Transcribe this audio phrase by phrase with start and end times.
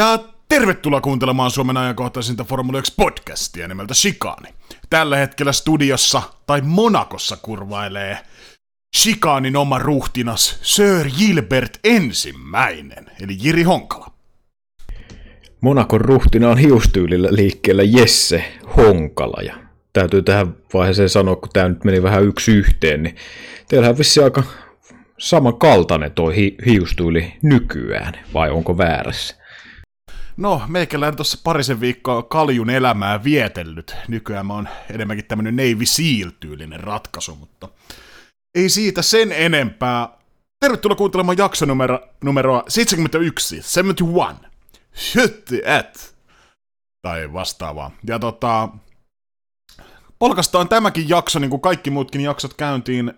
[0.00, 4.48] Ja tervetuloa kuuntelemaan Suomen ajankohtaisinta Formula 1 podcastia nimeltä Shikani.
[4.90, 8.18] Tällä hetkellä studiossa tai Monakossa kurvailee
[8.96, 14.06] Shikanin oma ruhtinas Sir Gilbert ensimmäinen, eli Jiri Honkala.
[15.60, 19.42] Monakon ruhtina on hiustyylillä liikkeellä Jesse Honkala.
[19.42, 19.54] Ja
[19.92, 23.16] täytyy tähän vaiheeseen sanoa, kun tämä nyt meni vähän yksi yhteen, niin
[23.68, 24.42] teillähän vissi aika
[25.18, 29.39] samankaltainen toi hi- hiustyyli nykyään, vai onko väärässä?
[30.40, 33.96] No, meikällään tuossa parisen viikkoa kaljun elämää vietellyt.
[34.08, 37.68] Nykyään mä oon enemmänkin tämmönen Navy Seal-tyylinen ratkaisu, mutta
[38.54, 40.08] ei siitä sen enempää.
[40.60, 44.42] Tervetuloa kuuntelemaan jaksonumero, numeroa 71, 71.
[44.96, 45.46] Shit
[45.78, 46.14] at.
[47.02, 47.90] Tai vastaavaa.
[48.06, 48.68] Ja tota,
[50.18, 53.14] polkastaan tämäkin jakso, niin kuin kaikki muutkin jaksot käyntiin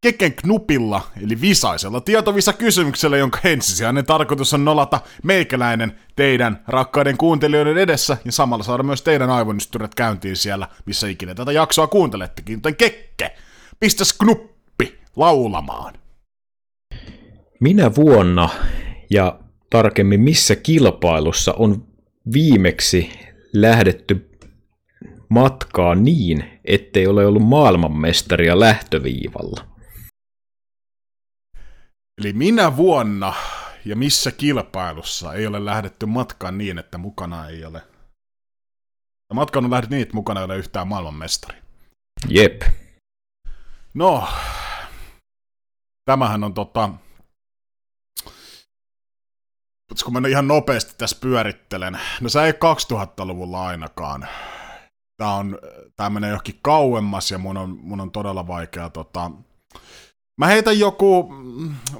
[0.00, 7.78] Keken knupilla, eli visaisella tietovisa kysymyksellä, jonka ensisijainen tarkoitus on nolata meikäläinen teidän rakkaiden kuuntelijoiden
[7.78, 12.54] edessä ja samalla saada myös teidän aivonystyrät käyntiin siellä, missä ikinä tätä jaksoa kuuntelettekin.
[12.54, 13.36] Joten Kekke,
[13.80, 15.94] pistäs knuppi laulamaan.
[17.60, 18.48] Minä vuonna
[19.10, 19.38] ja
[19.70, 21.86] tarkemmin missä kilpailussa on
[22.32, 23.10] viimeksi
[23.52, 24.30] lähdetty
[25.28, 29.75] matkaa niin, ettei ole ollut maailmanmestaria lähtöviivalla?
[32.20, 33.34] Eli minä vuonna
[33.84, 37.82] ja missä kilpailussa ei ole lähdetty matkaan niin, että mukana ei ole...
[39.34, 41.58] Matkaan on lähdetty niin, että mukana ei ole yhtään maailmanmestari.
[42.28, 42.62] Jep.
[43.94, 44.28] No,
[46.04, 46.90] tämähän on tota...
[50.04, 51.98] Kun mä ihan nopeasti tässä pyörittelen.
[52.20, 54.28] No se ei 2000-luvulla ainakaan.
[55.16, 55.58] Tää, on,
[55.96, 59.30] tää menee johonkin kauemmas ja mun on, mun on todella vaikea tota,
[60.38, 61.22] Mä heitän joku,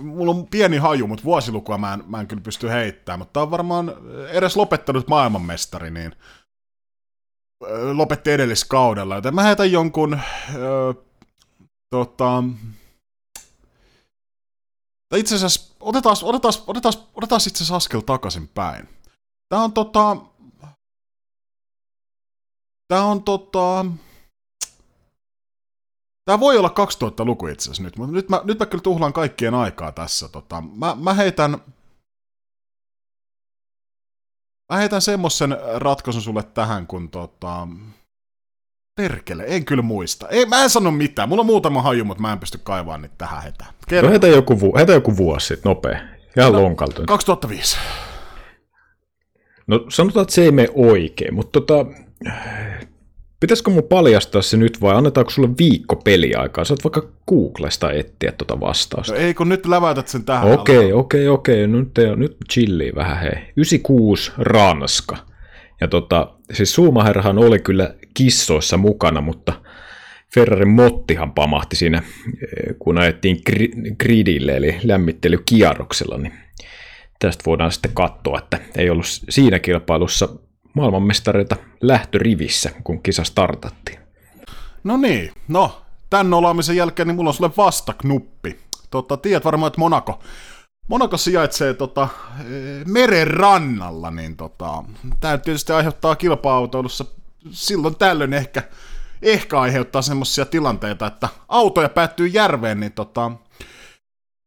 [0.00, 3.50] mulla on pieni haju, mutta vuosilukua mä en, mä en kyllä pysty heittämään, mutta on
[3.50, 3.92] varmaan
[4.30, 6.12] edes lopettanut maailmanmestari, niin
[7.92, 10.20] lopetti edelliskaudella, joten mä heitän jonkun,
[10.54, 10.94] ö,
[11.90, 12.42] tota,
[15.08, 18.88] tai itse asiassa, otetaan, otetaan, otetaan, otetaan itse asiassa askel takaisin päin.
[19.48, 20.16] Tää on tota,
[22.88, 23.86] tää on tota,
[26.26, 29.54] Tämä voi olla 2000-luku itse asiassa nyt, mutta nyt mä, nyt mä kyllä tuhlaan kaikkien
[29.54, 30.28] aikaa tässä.
[30.28, 31.58] Tota, mä, mä heitän...
[34.72, 37.68] Mä heitän semmoisen ratkaisun sulle tähän, kun tota...
[38.96, 40.28] Perkele, en kyllä muista.
[40.28, 41.28] Ei, mä en sano mitään.
[41.28, 43.74] Mulla on muutama haju, mutta mä en pysty kaivaamaan niitä tähän hetään.
[44.02, 46.00] No heitä joku, vu- heitä joku vuosi sitten, nopea.
[46.36, 47.02] Ihan no, lonkalta.
[47.06, 47.76] 2005.
[49.66, 51.86] No sanotaan, että se ei mene oikein, mutta tota,
[53.40, 56.64] Pitäisikö mun paljastaa se nyt vai annetaanko sulle viikko peliaikaa?
[56.64, 59.12] Sä vaikka Googlesta etsiä tuota vastausta.
[59.12, 60.52] No ei kun nyt läväytät sen tähän.
[60.52, 61.66] Okei, okei, okei.
[61.66, 63.32] Nyt, nyt chillii vähän hei.
[63.56, 65.16] 96 Ranska.
[65.80, 69.52] Ja tota, siis Suumaherrahan oli kyllä kissoissa mukana, mutta
[70.34, 73.40] Ferrarin mottihan pamahti siinä, eh, kun ajettiin
[73.98, 76.32] gridille, eli lämmittelykierroksella, niin
[77.18, 80.28] tästä voidaan sitten katsoa, että ei ollut siinä kilpailussa
[80.76, 83.98] maailmanmestareita lähtörivissä, kun kisa startattiin.
[84.84, 88.58] No niin, no, tän olaamisen jälkeen niin mulla on sulle vastaknuppi.
[88.90, 90.20] Tota, tiedät varmaan, että Monaco,
[90.88, 92.08] Monaco sijaitsee tota,
[92.40, 94.84] eh, meren rannalla, niin tota,
[95.20, 97.04] tämä tietysti aiheuttaa kilpa-autoilussa
[97.50, 98.62] silloin tällöin ehkä,
[99.22, 103.32] ehkä aiheuttaa semmoisia tilanteita, että autoja päättyy järveen, niin tota,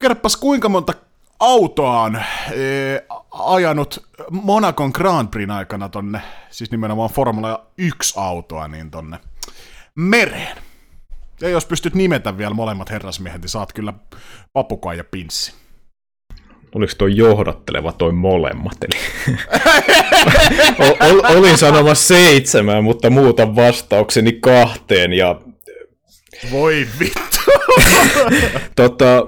[0.01, 0.94] kerroppas kuinka monta
[1.40, 2.16] autoaan
[2.52, 9.20] ee, ajanut Monakon Grand Prix aikana tonne, siis nimenomaan Formula 1 autoa, niin tonne
[9.96, 10.58] mereen.
[11.42, 13.94] Ja jos pystyt nimetä vielä molemmat herrasmiehet, niin saat kyllä
[14.54, 15.54] papukai ja pinssi.
[16.76, 18.78] Oliko toi johdatteleva toi molemmat?
[18.84, 19.00] Eli...
[21.09, 25.42] Ol, olin sanomassa seitsemän, mutta muutan vastaukseni kahteen ja...
[26.52, 27.40] Voi vittu!
[28.76, 29.28] tota,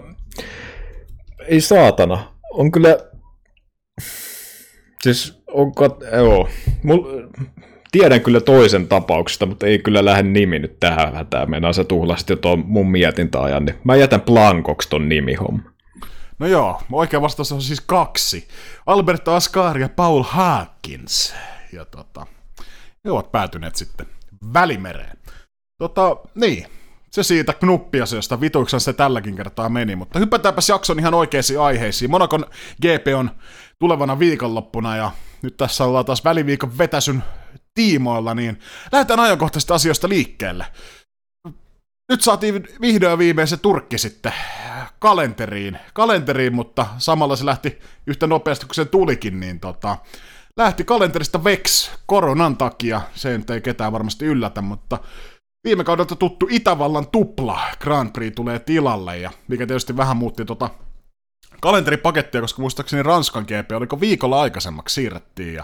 [1.51, 2.33] ei saatana.
[2.51, 2.97] On kyllä...
[5.03, 5.99] Siis onko...
[6.15, 6.49] Joo.
[6.83, 7.21] Mul...
[7.91, 11.49] Tiedän kyllä toisen tapauksesta, mutta ei kyllä lähde nimi nyt tähän hätään.
[11.49, 15.71] Mennään sä tuhlasit jo tuon mun mietintäajan, niin mä jätän Blankoks ton nimihomma.
[16.39, 18.47] No joo, oikea vastaus on siis kaksi.
[18.85, 21.35] Alberto Ascar ja Paul Hawkins.
[21.73, 22.25] Ja tota,
[23.03, 24.05] ne ovat päätyneet sitten
[24.53, 25.17] Välimereen.
[25.77, 26.65] Tota, niin,
[27.11, 32.11] se siitä knuppiasiasta, vituiksan se tälläkin kertaa meni, mutta hypätäänpäs jakson ihan oikeisiin aiheisiin.
[32.11, 32.45] Monakon
[32.81, 33.31] GP on
[33.79, 35.11] tulevana viikonloppuna ja
[35.41, 37.23] nyt tässä ollaan taas väliviikon vetäsyn
[37.73, 38.59] tiimoilla, niin
[38.91, 40.65] lähdetään ajankohtaisista asioista liikkeelle.
[42.09, 44.33] nyt saatiin vihdoin viimein se turkki sitten
[44.99, 49.97] kalenteriin, kalenteriin, mutta samalla se lähti yhtä nopeasti kuin se tulikin, niin tota,
[50.57, 53.01] lähti kalenterista Vex koronan takia.
[53.15, 54.99] Se ei ketään varmasti yllätä, mutta
[55.63, 60.69] viime kaudelta tuttu Itävallan tupla Grand Prix tulee tilalle, ja mikä tietysti vähän muutti tota
[61.61, 65.63] kalenteripakettia, koska muistaakseni Ranskan GP oliko viikolla aikaisemmaksi siirrettiin, ja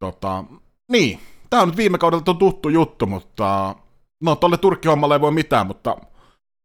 [0.00, 0.44] tota,
[0.92, 1.20] niin,
[1.50, 3.74] tää on nyt viime kaudelta tuttu juttu, mutta
[4.22, 5.96] no tolle turkkihommalle ei voi mitään, mutta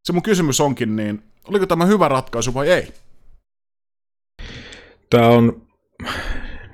[0.04, 2.94] se mun kysymys onkin, niin oliko tämä hyvä ratkaisu vai ei?
[5.10, 5.62] Tämä on,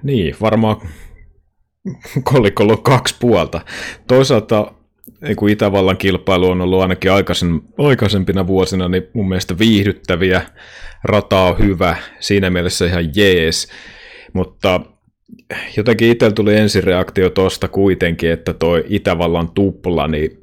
[0.03, 0.77] niin, varmaan
[2.23, 3.61] kolikolla kaksi puolta.
[4.07, 4.73] Toisaalta
[5.21, 10.41] niin kuin Itävallan kilpailu on ollut ainakin aikaisen, aikaisempina vuosina, niin mun mielestä viihdyttäviä,
[11.03, 13.67] rata on hyvä, siinä mielessä ihan jees,
[14.33, 14.81] mutta
[15.77, 20.41] jotenkin itsellä tuli ensireaktio tosta kuitenkin, että toi Itävallan tupla, niin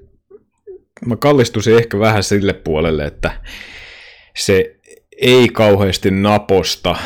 [1.06, 3.31] mä kallistuisin ehkä vähän sille puolelle, että
[4.37, 4.76] se
[5.20, 6.96] ei kauheasti naposta.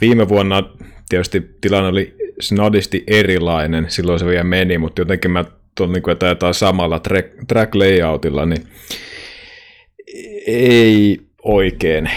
[0.00, 0.62] Viime vuonna
[1.08, 5.44] tietysti tilanne oli snadisti erilainen, silloin se vielä meni, mutta jotenkin mä
[5.74, 8.66] tuolla niin kuin, jotain samalla track, track layoutilla, niin
[10.46, 12.10] ei oikein,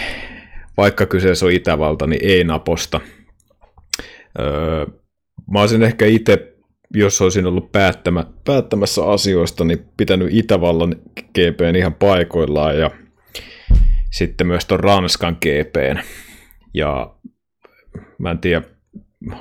[0.76, 3.00] vaikka kyseessä on Itävalta, niin ei naposta.
[4.38, 4.86] Öö,
[5.52, 6.52] mä olisin ehkä itse,
[6.94, 10.96] jos olisin ollut päättämä, päättämässä asioista, niin pitänyt Itävallan
[11.34, 12.90] GPn ihan paikoillaan ja
[14.10, 15.98] sitten myös tuon Ranskan GPn.
[16.74, 17.14] Ja
[18.18, 18.62] mä en tiedä,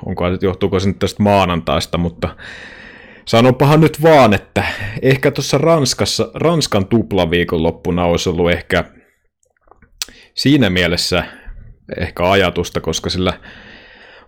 [0.05, 2.35] onko, johtuuko se nyt tästä maanantaista, mutta
[3.27, 4.63] sanopahan nyt vaan, että
[5.01, 8.83] ehkä tuossa Ranskassa, Ranskan tuplaviikonloppuna olisi ollut ehkä
[10.33, 11.23] siinä mielessä
[11.97, 13.33] ehkä ajatusta, koska sillä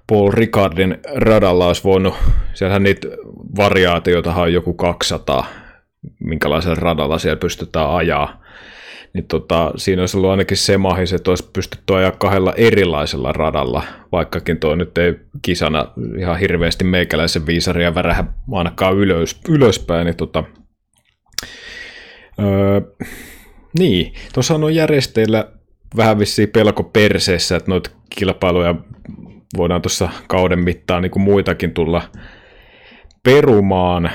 [0.07, 2.15] Paul Ricardin radalla olisi voinut,
[2.53, 3.07] siellähän niitä
[3.57, 5.45] variaatioita on joku 200,
[6.19, 8.38] minkälaisella radalla siellä pystytään ajaa.
[9.13, 13.83] Niin tota, siinä olisi ollut ainakin se mahis, että olisi pystytty ajaa kahdella erilaisella radalla,
[14.11, 20.05] vaikkakin tuo nyt ei kisana ihan hirveästi meikäläisen viisaria värähä ainakaan ylös, ylöspäin.
[20.05, 20.43] Niin, tota,
[22.39, 22.81] öö,
[23.79, 25.51] niin, tuossa on järjesteillä
[25.97, 28.75] vähän vissiin pelko perseessä, että noita kilpailuja
[29.57, 32.01] voidaan tuossa kauden mittaan niin kuin muitakin tulla
[33.23, 34.11] perumaan.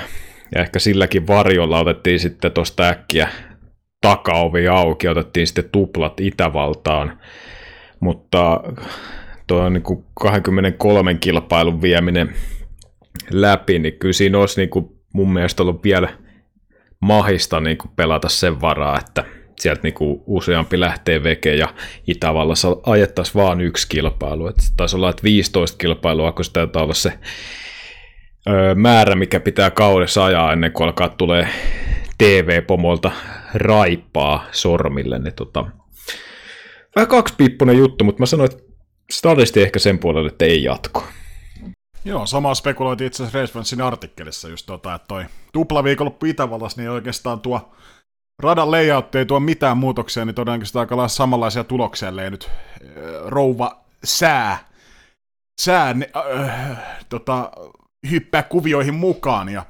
[0.55, 3.29] Ja ehkä silläkin varjolla otettiin sitten tuosta äkkiä
[4.05, 7.19] takaovi auki, otettiin sitten tuplat Itävaltaan.
[7.99, 8.63] Mutta
[9.47, 12.33] tuo niin kuin 23 kilpailun vieminen
[13.31, 16.09] läpi, niin kyllä siinä olisi niin kuin mun mielestä ollut vielä
[16.99, 19.23] mahista niin kuin pelata sen varaa, että
[19.59, 21.67] sieltä niinku useampi lähtee veke ja
[22.07, 24.47] Itävallassa ajettaisiin vain yksi kilpailu.
[24.47, 27.13] Et taisi olla, että 15 kilpailua, kun sitä olla se
[28.75, 31.47] määrä, mikä pitää kaudessa ajaa ennen kuin alkaa tulee
[32.17, 33.11] TV-pomolta
[33.55, 35.19] raippaa sormille.
[35.19, 35.65] Niin tota,
[36.95, 38.63] vähän kaksipippunen juttu, mutta mä sanoin, että
[39.11, 41.03] stadisti ehkä sen puolelle, että ei jatko.
[42.05, 47.39] Joo, sama spekuloitiin itse asiassa Race artikkelissa just tota, että toi tuplaviikonloppu Itävallassa, niin oikeastaan
[47.39, 47.71] tuo
[48.43, 52.91] radan layout ei tuo mitään muutoksia, niin todennäköisesti aika lailla samanlaisia tuloksia, ellei nyt äh,
[53.25, 54.69] rouva sää,
[55.61, 56.77] sää äh,
[57.09, 57.51] tota,
[58.11, 59.49] hyppää kuvioihin mukaan.
[59.49, 59.65] Ja,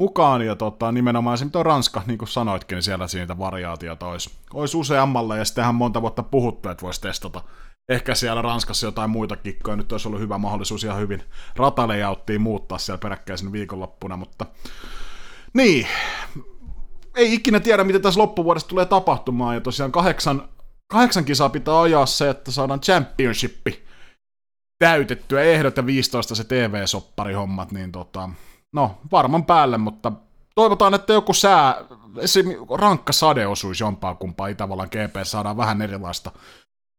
[0.00, 4.30] mukaan ja tota, nimenomaan se, mitä Ranska, niin kuin sanoitkin, niin siellä siitä variaatiota olisi,
[4.54, 7.42] olisi useammalla, ja sittenhän monta vuotta puhuttu, että voisi testata.
[7.88, 11.22] Ehkä siellä Ranskassa jotain muita kikkoja, nyt olisi ollut hyvä mahdollisuus ihan hyvin
[11.56, 14.46] ratalejauttiin muuttaa siellä peräkkäisin viikonloppuna, mutta
[15.52, 15.86] niin,
[17.16, 20.48] ei ikinä tiedä, mitä tässä loppuvuodesta tulee tapahtumaan, ja tosiaan kahdeksan,
[20.92, 23.84] kahdeksan kisaa pitää ajaa se, että saadaan championshippi
[24.78, 28.30] täytettyä, ehdot ja 15 se TV-sopparihommat, niin tota,
[28.72, 30.12] no, varman päälle, mutta
[30.54, 31.74] toivotaan, että joku sää,
[32.18, 32.46] esim.
[32.78, 36.32] rankka sade osuisi jompaa kumpaa Itävallan GP, saadaan vähän erilaista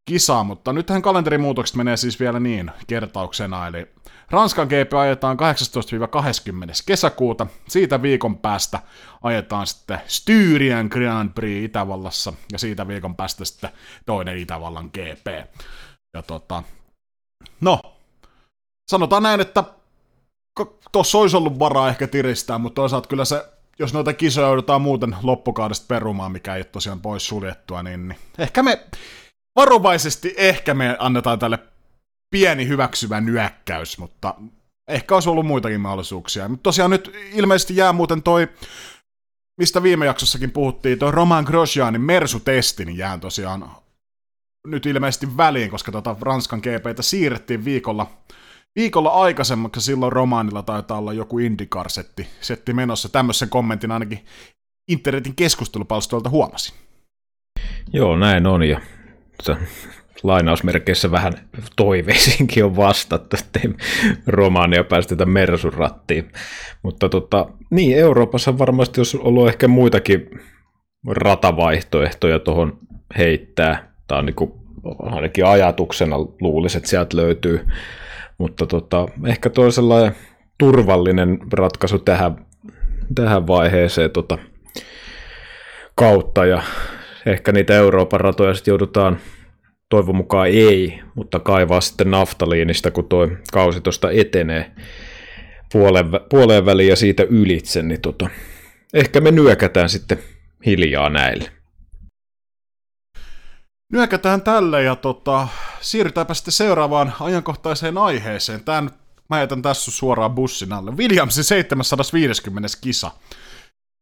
[0.06, 3.88] kisaa, mutta nythän kalenterimuutokset menee siis vielä niin kertauksena, eli
[4.32, 5.40] Ranskan GP ajetaan 18-20.
[6.86, 7.48] kesäkuuta.
[7.68, 8.80] Siitä viikon päästä
[9.22, 13.70] ajetaan sitten Styrian Grand Prix Itävallassa ja siitä viikon päästä sitten
[14.06, 15.28] toinen Itävallan GP.
[16.14, 16.64] Ja tota,
[17.62, 17.80] no,
[18.92, 19.64] sanotaan näin, että
[20.92, 23.46] tuossa olisi ollut varaa ehkä tiristää, mutta toisaalta kyllä se,
[23.80, 28.20] jos noita kisoja joudutaan muuten loppukaudesta perumaan, mikä ei ole tosiaan pois suljettua, niin, niin
[28.38, 28.88] ehkä me
[29.56, 31.60] varovaisesti ehkä me annetaan tälle
[32.32, 34.36] pieni hyväksyvä nyökkäys, mutta
[34.88, 36.50] ehkä olisi ollut muitakin mahdollisuuksia.
[36.50, 38.48] Mutta tosiaan nyt ilmeisesti jää muuten toi,
[39.58, 43.72] mistä viime jaksossakin puhuttiin, toi Roman Grosjeanin Mersu-testi, niin jää tosiaan
[44.68, 48.08] nyt ilmeisesti väliin, koska tota Ranskan GPtä siirrettiin viikolla,
[48.76, 53.10] viikolla aikaisemmaksi, silloin Romanilla taitaa olla joku IndyCar-setti setti menossa.
[53.10, 54.26] Tämmöisen kommentin ainakin
[54.88, 56.76] internetin keskustelupalstoilta huomasin.
[57.94, 58.82] Joo, näin on, ja
[60.24, 61.34] lainausmerkeissä vähän
[61.76, 63.74] toiveisiinkin on vastattu, ettei
[64.28, 66.32] romaania päästetä Mersun rattiin.
[66.84, 70.30] Mutta tota, niin, Euroopassa varmasti olisi ollut ehkä muitakin
[71.08, 72.78] ratavaihtoehtoja tuohon
[73.18, 73.94] heittää.
[74.08, 74.52] Tämä on niin kuin,
[75.00, 77.68] ainakin ajatuksena luulisin, että sieltä löytyy.
[78.42, 80.12] Mutta tota, ehkä toisella
[80.58, 82.46] turvallinen ratkaisu tähän,
[83.16, 84.38] tähän vaiheeseen tota,
[85.96, 86.46] kautta.
[86.46, 86.64] Ja
[87.26, 89.18] ehkä niitä Euroopan ratoja sitten joudutaan
[89.90, 94.72] toivon mukaan ei, mutta kaivaa sitten naftaliinista, kun tuo kausi tuosta etenee
[95.74, 98.30] puoleen, puoleen väliin ja siitä ylitse, niin tota,
[98.94, 100.18] ehkä me nyökätään sitten
[100.66, 101.50] hiljaa näille.
[103.92, 105.48] Nyökätään tälle ja tota,
[105.82, 108.64] siirrytäänpä sitten seuraavaan ajankohtaiseen aiheeseen.
[108.64, 108.92] Tän,
[109.30, 110.92] mä jätän tässä suoraan bussin alle.
[110.92, 112.70] Williamsin 750.
[112.82, 113.12] kisa.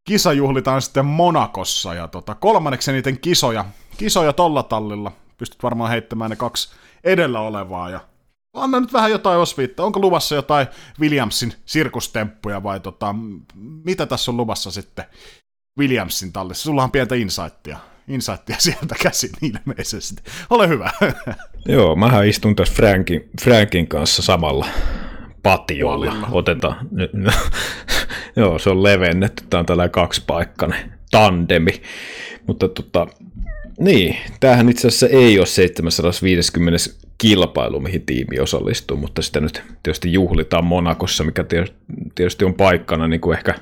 [0.08, 3.66] Kisa juhlitaan sitten Monakossa ja tota, kolmanneksi eniten kisoja,
[3.98, 6.70] kisoja tolla tallilla pystyt varmaan heittämään ne kaksi
[7.04, 8.00] edellä olevaa ja
[8.54, 9.86] anna nyt vähän jotain osviittaa.
[9.86, 10.68] Onko luvassa jotain
[11.00, 13.16] Williamsin sirkustemppuja vai tota,
[13.86, 15.06] mitä tässä on luvassa sitten
[15.80, 16.64] Williamsin tallissa?
[16.64, 17.78] Sulla on pientä insightia.
[18.10, 20.24] Insightia sieltä käsin ilmeisesti.
[20.50, 20.92] Ole hyvä.
[21.66, 24.66] Joo, mähän istun tässä Frankin, Frankin kanssa samalla
[25.44, 26.16] patiolla.
[26.32, 27.32] Otetaan, no,
[28.36, 31.82] joo, se on levennetty, tämä on tällainen kaksipaikkainen tandemi.
[32.48, 33.08] Mutta tota,
[33.80, 40.14] niin, tämähän itse asiassa ei ole 750 kilpailu, mihin tiimi osallistuu, mutta sitä nyt tietysti
[40.14, 41.46] juhlitaan Monakossa, mikä
[42.16, 43.56] tietysti on paikkana niin kuin ehkä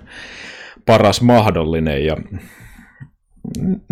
[0.86, 2.06] paras mahdollinen.
[2.06, 2.18] Ja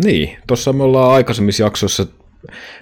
[0.04, 2.06] niin, tuossa me ollaan aikaisemmissa jaksoissa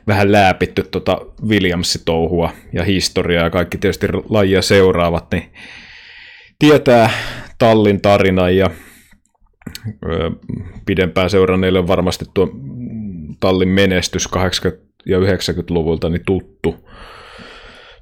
[0.06, 5.52] vähän läpitty tuota Williams-touhua ja historiaa ja kaikki tietysti lajia seuraavat, niin
[6.58, 7.10] tietää
[7.58, 8.70] tallin tarinan ja
[10.86, 12.48] pidempään seuranneille on varmasti tuo
[13.40, 14.38] tallin menestys 80-
[15.06, 16.76] ja 90-luvulta niin tuttu.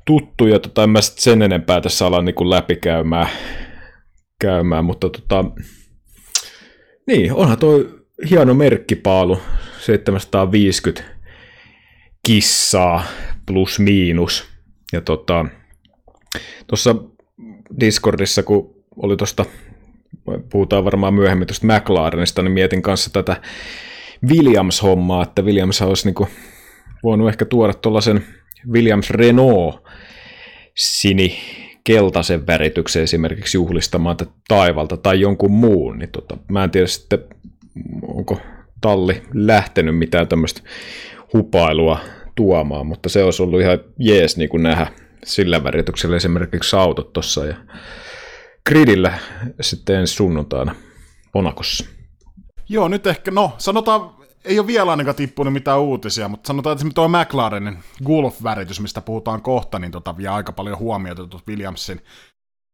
[0.06, 3.28] tuttu ja tota, en mä sen enempää tässä ala niin läpikäymään,
[4.40, 5.44] käymään, mutta tota,
[7.06, 9.40] niin, onhan toi hieno merkkipaalu,
[9.78, 11.02] 750
[12.26, 13.04] kissaa
[13.46, 14.48] plus miinus.
[14.92, 15.44] Ja tota,
[17.80, 19.44] Discordissa, kun oli tuosta,
[20.50, 23.42] puhutaan varmaan myöhemmin tuosta McLarenista, niin mietin kanssa tätä
[24.28, 26.28] Williams-hommaa, että Williams olisi niin kuin
[27.02, 28.24] voinut ehkä tuoda tuollaisen
[28.72, 29.84] Williams Renault
[30.74, 31.38] sini
[31.84, 34.16] keltaisen värityksen esimerkiksi juhlistamaan
[34.48, 37.18] taivalta tai jonkun muun, niin tota, mä en tiedä sitten,
[38.02, 38.40] onko
[38.80, 40.60] talli lähtenyt mitään tämmöistä
[41.32, 41.98] hupailua
[42.34, 44.86] tuomaan, mutta se olisi ollut ihan jees niin kuin nähdä
[45.24, 47.56] sillä värityksellä esimerkiksi autot tuossa ja
[48.68, 49.18] gridillä
[49.60, 50.74] sitten ensi sunnuntaina
[51.34, 51.84] Monakossa.
[52.68, 54.10] Joo, nyt ehkä, no sanotaan,
[54.44, 59.42] ei ole vielä ainakaan tippunut mitään uutisia, mutta sanotaan, että tuo McLarenin Gulf-väritys, mistä puhutaan
[59.42, 62.00] kohta, niin tota vie aika paljon huomiota Williamsin,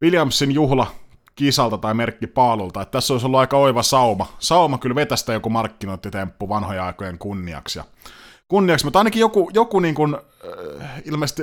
[0.05, 0.87] Williamsin juhla
[1.38, 4.26] kisalta tai merkkipaalulta, että tässä olisi ollut aika oiva sauma.
[4.38, 7.78] Sauma kyllä vetästä joku markkinointitemppu vanhoja aikojen kunniaksi.
[7.78, 7.85] Ja
[8.49, 11.42] kunniaksi, mutta ainakin joku, joku niin kuin, äh, ilmeisesti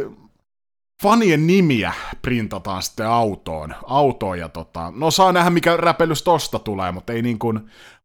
[1.03, 6.91] fanien nimiä printataan sitten autoon, autoon ja tota, no saa nähdä mikä räpellys tosta tulee,
[6.91, 7.55] mutta ei niin kuin,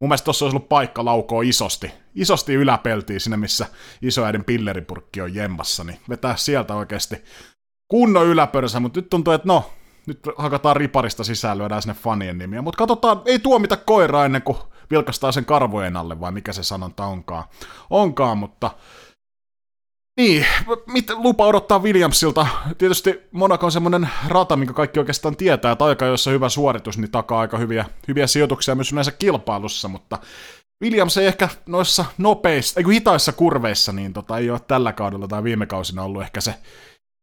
[0.00, 3.66] mun mielestä tossa olisi ollut paikka laukoa isosti, isosti yläpeltiin sinne, missä
[4.02, 7.16] isoäidin pilleripurkki on jemmassa, niin vetää sieltä oikeasti
[7.88, 9.70] kunnon yläpörsä, mutta nyt tuntuu, että no,
[10.10, 14.58] nyt hakataan riparista sisään, lyödään sinne fanien nimiä, mutta katsotaan, ei tuomita koiraa ennen kuin
[14.90, 17.44] vilkastaa sen karvojen alle, vai mikä se sanonta onkaan,
[17.90, 18.70] onkaan mutta
[20.16, 20.46] niin,
[20.86, 22.46] mit, lupa odottaa Williamsilta.
[22.78, 27.10] Tietysti Monaco on semmoinen rata, minkä kaikki oikeastaan tietää, että aika jossa hyvä suoritus, niin
[27.10, 30.18] takaa aika hyviä, hyviä sijoituksia myös yleensä kilpailussa, mutta
[30.84, 35.44] Williams ei ehkä noissa nopeissa, ei hitaissa kurveissa, niin tota, ei ole tällä kaudella tai
[35.44, 36.54] viime kausina ollut ehkä se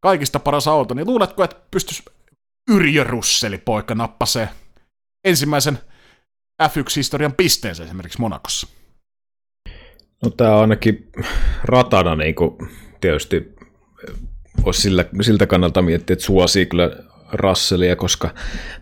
[0.04, 2.04] kaikista paras auto, niin luuletko, että pystyisi
[2.72, 4.50] Yrjö Russeli poika nappasee
[5.26, 5.78] ensimmäisen
[6.64, 8.68] F1-historian pisteensä esimerkiksi Monakossa?
[10.24, 11.10] No tämä on ainakin
[11.64, 12.58] ratana niin kuin,
[13.02, 13.56] tietysti
[14.66, 16.92] voisi sillä, siltä kannalta miettiä, että suosii kyllä
[17.34, 18.34] Russellia, koska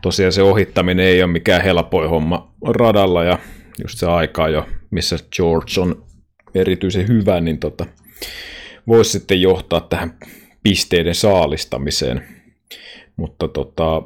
[0.01, 3.39] tosiaan se ohittaminen ei ole mikään helpoin homma radalla ja
[3.83, 6.05] just se aika jo, missä George on
[6.55, 7.85] erityisen hyvä, niin tota,
[8.87, 10.17] voisi sitten johtaa tähän
[10.63, 12.44] pisteiden saalistamiseen.
[13.17, 14.01] Mutta tota,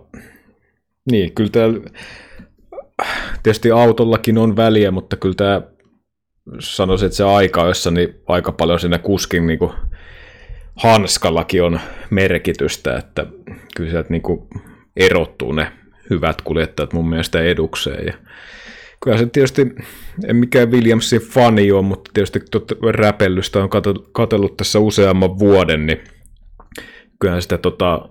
[1.12, 1.80] niin, kyllä täällä
[3.44, 5.62] tietysti autollakin on väliä, mutta kyllä tämä
[6.60, 9.72] sanoisin, että se aika, jossa niin aika paljon siinä kuskin niin kuin
[10.76, 13.26] hanskallakin on merkitystä, että
[13.76, 14.48] kyllä sieltä niin kuin
[14.98, 15.72] erottuu ne
[16.10, 18.06] hyvät kuljettajat mun mielestä edukseen.
[18.06, 18.14] Ja
[19.04, 19.68] kyllä se tietysti,
[20.28, 23.70] en mikään Williamsin fani ole, mutta tietysti tuota räpellystä on
[24.12, 26.04] katsellut tässä useamman vuoden, niin
[27.20, 28.10] kyllähän sitä tota,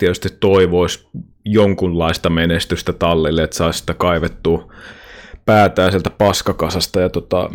[0.00, 1.08] tietysti toivoisi
[1.44, 4.72] jonkunlaista menestystä tallille, että saisi sitä kaivettua
[5.46, 7.00] päätään sieltä paskakasasta.
[7.00, 7.50] Ja tota,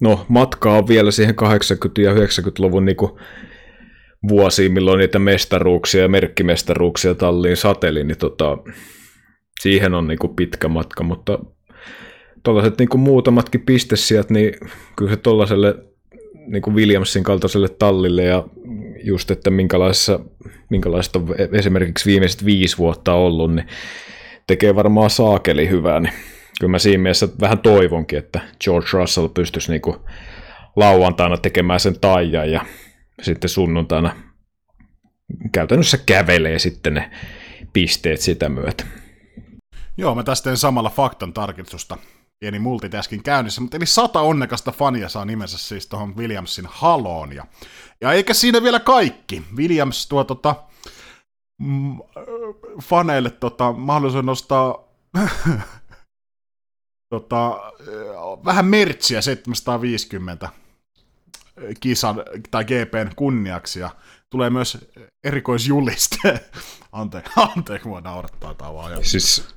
[0.00, 2.96] no, matkaa on vielä siihen 80- ja 90-luvun niin
[4.28, 8.58] vuosiin, milloin niitä mestaruuksia ja merkkimestaruuksia talliin sateli, niin tota,
[9.60, 11.38] siihen on niin pitkä matka, mutta
[12.42, 14.54] tuollaiset niin muutamatkin pistesijat, niin
[14.96, 15.74] kyllä se tuollaiselle
[16.46, 18.44] niin Williamsin kaltaiselle tallille ja
[19.04, 20.20] just, että minkälaisessa,
[20.70, 23.66] minkälaista on esimerkiksi viimeiset viisi vuotta ollut, niin
[24.46, 26.12] tekee varmaan saakeli hyvää, niin
[26.60, 29.96] kyllä mä siinä mielessä vähän toivonkin, että George Russell pystyisi niin kuin
[30.76, 32.64] lauantaina tekemään sen taijan ja
[33.22, 34.16] sitten sunnuntaina
[35.52, 37.10] käytännössä kävelee sitten ne
[37.72, 38.84] pisteet sitä myötä.
[39.96, 41.98] Joo, mä tästä teen samalla faktan tarkistusta.
[42.40, 47.32] Pieni multitaskin käynnissä, mutta eli sata onnekasta fania saa nimensä siis tuohon Williamsin haloon.
[47.32, 47.46] Ja,
[48.00, 49.42] ja eikä siinä vielä kaikki.
[49.56, 50.54] Williams tuo tota,
[51.60, 51.98] mm,
[52.82, 54.84] faneille tota, mahdollisuuden nostaa
[57.14, 57.60] tota,
[58.44, 60.48] vähän mertsiä 750
[61.80, 63.90] kisan tai GPn kunniaksi ja
[64.30, 64.78] tulee myös
[65.24, 66.50] erikoisjuliste.
[66.92, 69.04] Anteeksi, anteeksi, mua naurattaa vaan.
[69.04, 69.54] Siis,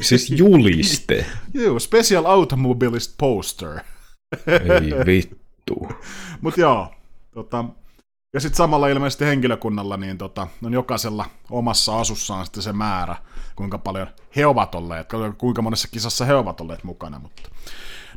[0.00, 1.26] siis juliste?
[1.54, 3.80] joo, Special Automobilist Poster.
[4.46, 5.88] Ei vittu.
[6.40, 6.94] Mut joo,
[7.34, 7.64] tota,
[8.34, 13.16] ja sitten samalla ilmeisesti henkilökunnalla, niin tota, on jokaisella omassa asussaan sitten se määrä,
[13.56, 17.18] kuinka paljon he ovat olleet, kuinka monessa kisassa he ovat olleet mukana.
[17.18, 17.42] Mutta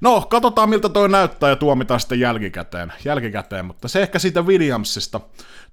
[0.01, 5.19] No, katsotaan miltä toi näyttää ja tuomitaan sitten jälkikäteen, jälkikäteen mutta se ehkä siitä Williamsista.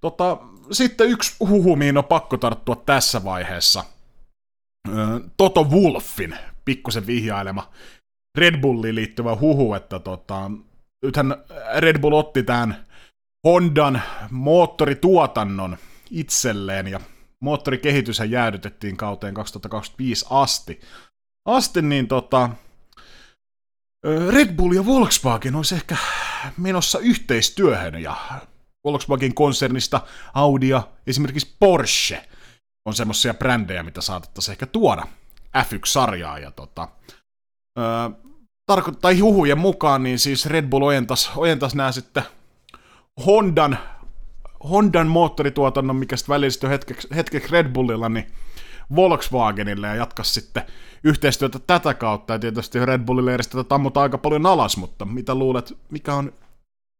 [0.00, 0.36] Tota,
[0.70, 3.84] sitten yksi huhu, mihin on pakko tarttua tässä vaiheessa.
[5.36, 7.72] Toto Wolfin pikkusen vihjailema
[8.38, 10.50] Red Bulliin liittyvä huhu, että tota,
[11.02, 11.36] nythän
[11.78, 12.86] Red Bull otti tämän
[13.46, 15.76] Hondan moottorituotannon
[16.10, 17.00] itselleen ja
[17.40, 20.80] moottorikehityshän jäädytettiin kauteen 2025 asti.
[21.44, 22.50] Asti niin tota,
[24.30, 25.96] Red Bull ja Volkswagen olisi ehkä
[26.56, 28.16] menossa yhteistyöhön ja
[28.84, 30.00] Volkswagen konsernista
[30.34, 32.28] Audi ja esimerkiksi Porsche
[32.88, 35.06] on semmoisia brändejä, mitä saatettaisiin ehkä tuoda
[35.58, 36.88] F1-sarjaa ja tota,
[37.78, 37.84] öö,
[38.72, 42.22] tarko- tai huhujen mukaan, niin siis Red Bull ojentas, ojentas nämä sitten
[43.26, 43.78] Hondan,
[44.70, 48.26] Hondan moottorituotannon, mikä sitten on hetkeksi, hetkeksi Red Bullilla, niin
[48.96, 50.62] Volkswagenille ja jatkaa sitten
[51.04, 52.32] yhteistyötä tätä kautta.
[52.32, 56.32] Ja tietysti Red Bullille järjestetään tammuta aika paljon alas, mutta mitä luulet, mikä on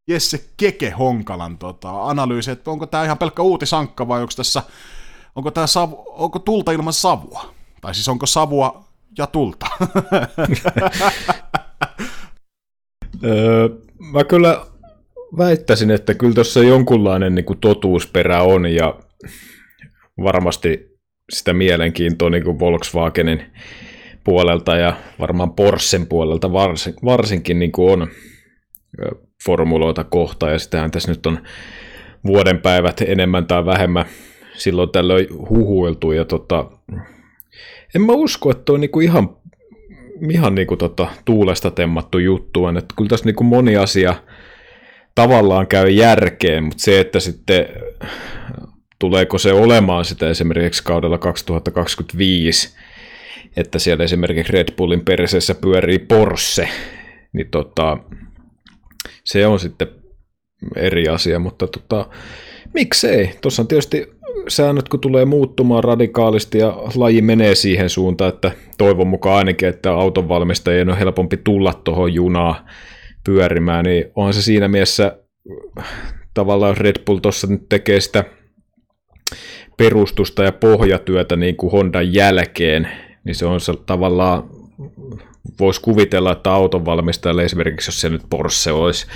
[0.09, 4.62] Jesse Keke Honkalan tota, analyysi, että onko tämä ihan pelkkä uutisankka vai onko tässä,
[5.38, 7.55] onko, tämä savu, onko tulta ilman savua?
[7.81, 8.85] Tai siis onko savua
[9.18, 9.66] ja tulta?
[13.24, 13.68] öö,
[14.12, 14.66] mä kyllä
[15.38, 18.94] väittäisin, että kyllä tuossa jonkunlainen niin kuin totuusperä on ja
[20.22, 20.98] varmasti
[21.31, 23.42] sitä mielenkiintoa niin kuin Volkswagenin
[24.24, 28.09] puolelta ja varmaan Porschen puolelta varsin, varsinkin niin kuin on
[29.44, 31.38] formuloita kohta ja sitähän tässä nyt on
[32.27, 34.07] vuoden päivät enemmän tai vähemmän
[34.59, 36.71] silloin tällöin huhuiltu ja tota,
[37.94, 39.37] en mä usko, että on niinku ihan,
[40.31, 44.14] ihan niinku tota, tuulesta temmattu juttu, että kyllä tässä niinku moni asia
[45.14, 47.66] tavallaan käy järkeen, mutta se, että sitten
[48.99, 52.77] tuleeko se olemaan sitä esimerkiksi kaudella 2025,
[53.57, 56.68] että siellä esimerkiksi Red Bullin perseessä pyörii Porsche,
[57.33, 57.99] niin tota,
[59.25, 59.88] se on sitten
[60.77, 62.09] eri asia, mutta tota,
[62.75, 63.35] miksei?
[63.40, 64.17] Tuossa on tietysti
[64.48, 69.92] säännöt, kun tulee muuttumaan radikaalisti ja laji menee siihen suuntaan, että toivon mukaan ainakin, että
[69.92, 72.55] autonvalmistajien on helpompi tulla tuohon junaan
[73.24, 75.18] pyörimään, niin on se siinä mielessä
[76.35, 78.24] tavallaan Red Bull tuossa nyt tekee sitä
[79.77, 82.88] perustusta ja pohjatyötä niin kuin Hondan jälkeen,
[83.24, 84.42] niin se on se tavallaan,
[85.61, 89.07] voisi kuvitella, että autonvalmistajalle esimerkiksi, jos se nyt Porsche olisi,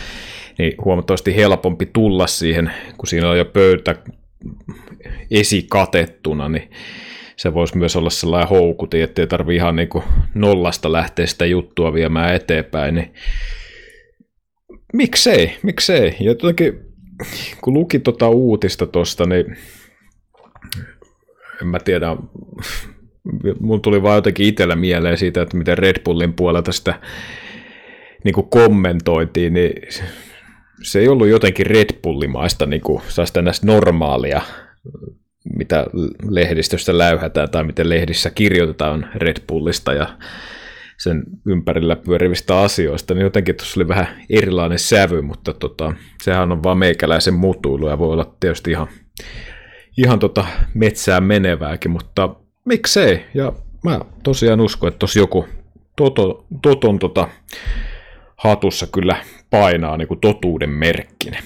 [0.59, 3.95] niin huomattavasti helpompi tulla siihen, kun siinä on jo pöytä
[5.31, 6.71] esikatettuna, niin
[7.37, 11.95] se voisi myös olla sellainen houkuti, ettei tarvitse ihan niin kuin nollasta lähteä sitä juttua
[11.95, 13.15] viemään eteenpäin, niin
[14.93, 16.17] miksei, miksei.
[16.21, 16.81] Ja jotenkin,
[17.65, 19.57] kun luki tuota uutista tuosta, niin
[21.63, 22.17] en mä tiedä,
[23.61, 27.01] mun tuli vaan jotenkin itsellä mieleen siitä, että miten Red Bullin puolelta sitä
[28.25, 29.73] niin kuin kommentoitiin, niin
[30.83, 33.03] se ei ollut jotenkin Red Bullimaista niin kuin,
[33.63, 34.43] normaalia,
[35.57, 35.87] mitä
[36.29, 40.19] lehdistöstä läyhätään tai miten lehdissä kirjoitetaan Red Bullista ja
[40.99, 46.63] sen ympärillä pyörivistä asioista, niin jotenkin tuossa oli vähän erilainen sävy, mutta tota, sehän on
[46.63, 48.87] vaan meikäläisen mutuilu ja voi olla tietysti ihan,
[49.99, 53.53] ihan tota metsään menevääkin, mutta miksei, ja
[53.85, 55.49] mä tosiaan uskon, että tuossa joku
[55.97, 57.29] toto, toton tota,
[58.37, 59.17] hatussa kyllä
[59.53, 61.43] painaa niin kuin totuuden merkkinen.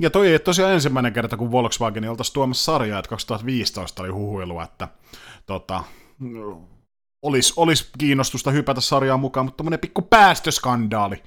[0.00, 4.64] Ja toi ei tosiaan ensimmäinen kerta, kun Volkswagen oltaisiin tuomassa sarjaa, että 2015 oli huhuilua,
[4.64, 4.88] että
[5.46, 5.84] tota,
[7.22, 11.22] olisi, olisi kiinnostusta hypätä sarjaan mukaan, mutta tämmöinen pikku päästöskandaali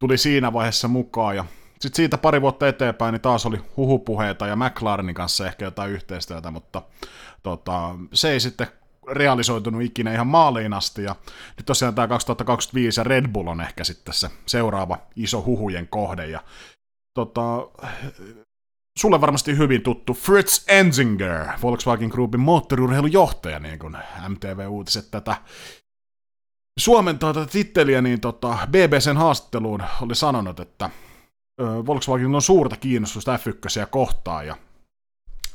[0.00, 1.44] tuli siinä vaiheessa mukaan, ja
[1.80, 6.50] sitten siitä pari vuotta eteenpäin niin taas oli huhupuheita ja McLarenin kanssa ehkä jotain yhteistyötä,
[6.50, 6.82] mutta
[7.42, 8.66] tota, se ei sitten
[9.10, 11.16] realisoitunut ikinä ihan maaliin asti, ja
[11.56, 16.26] nyt tosiaan tämä 2025 ja Red Bull on ehkä sitten se seuraava iso huhujen kohde,
[16.26, 16.40] ja
[17.14, 17.68] tota,
[18.98, 23.96] sulle varmasti hyvin tuttu Fritz Enzinger, Volkswagen Groupin moottoriurheilujohtaja, niin kuin
[24.28, 25.36] MTV-uutiset tätä
[26.80, 30.90] Suomen tuota titteliä, niin tota, BBCn haastatteluun oli sanonut, että
[31.86, 34.56] Volkswagen on suurta kiinnostusta F1 kohtaan, ja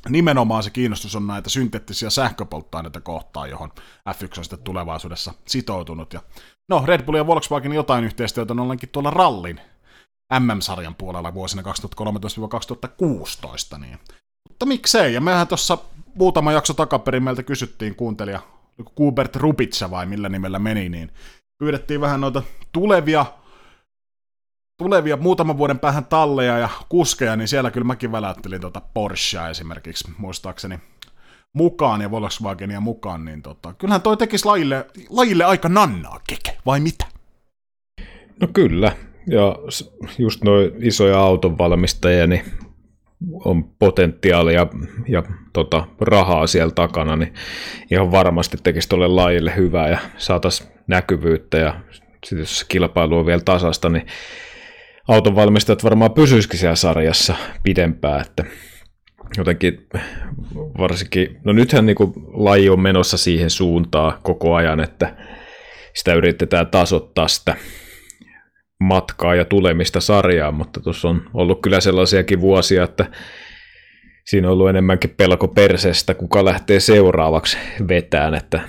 [0.10, 3.72] nimenomaan se kiinnostus on näitä synteettisiä sähköpolttoaineita kohtaan, johon
[4.10, 6.14] F1 on sitten tulevaisuudessa sitoutunut.
[6.14, 6.22] Ja,
[6.70, 9.60] no, Red Bull ja Volkswagen jotain yhteistyötä on ollenkin tuolla rallin
[10.40, 11.64] MM-sarjan puolella vuosina
[13.76, 13.80] 2013-2016.
[13.80, 14.00] Niin.
[14.50, 15.78] Mutta miksei, ja mehän tuossa
[16.16, 18.40] muutama jakso takaperin meiltä kysyttiin kuuntelija,
[18.96, 21.12] Kubert Rubitsa vai millä nimellä meni, niin
[21.60, 23.26] pyydettiin vähän noita tulevia
[24.78, 30.12] tulevia muutaman vuoden päähän talleja ja kuskeja, niin siellä kyllä mäkin väläyttelin tuota Porschea esimerkiksi,
[30.18, 30.80] muistaakseni
[31.54, 36.80] mukaan ja Volkswagenia mukaan, niin tota, kyllähän toi tekisi lajille, lajille aika nannaa keke, vai
[36.80, 37.06] mitä?
[38.42, 38.92] No kyllä,
[39.28, 39.56] ja
[40.18, 42.42] just noin isoja autonvalmistajia, niin
[43.46, 44.68] on potentiaalia
[45.08, 47.34] ja tota, rahaa siellä takana, niin
[47.92, 51.80] ihan varmasti tekisi tuolle lajille hyvää ja saataisiin näkyvyyttä ja
[52.24, 54.08] sitten jos kilpailu on vielä tasasta, niin
[55.08, 58.44] autonvalmistajat varmaan pysyisikin siellä sarjassa pidempään, että
[59.38, 59.88] jotenkin
[60.78, 65.16] varsinkin, no nythän niin kuin laji on menossa siihen suuntaan koko ajan, että
[65.94, 67.56] sitä yritetään tasoittaa sitä
[68.80, 73.06] matkaa ja tulemista sarjaan, mutta tuossa on ollut kyllä sellaisiakin vuosia, että
[74.26, 78.62] siinä on ollut enemmänkin pelko perseestä, kuka lähtee seuraavaksi vetään, että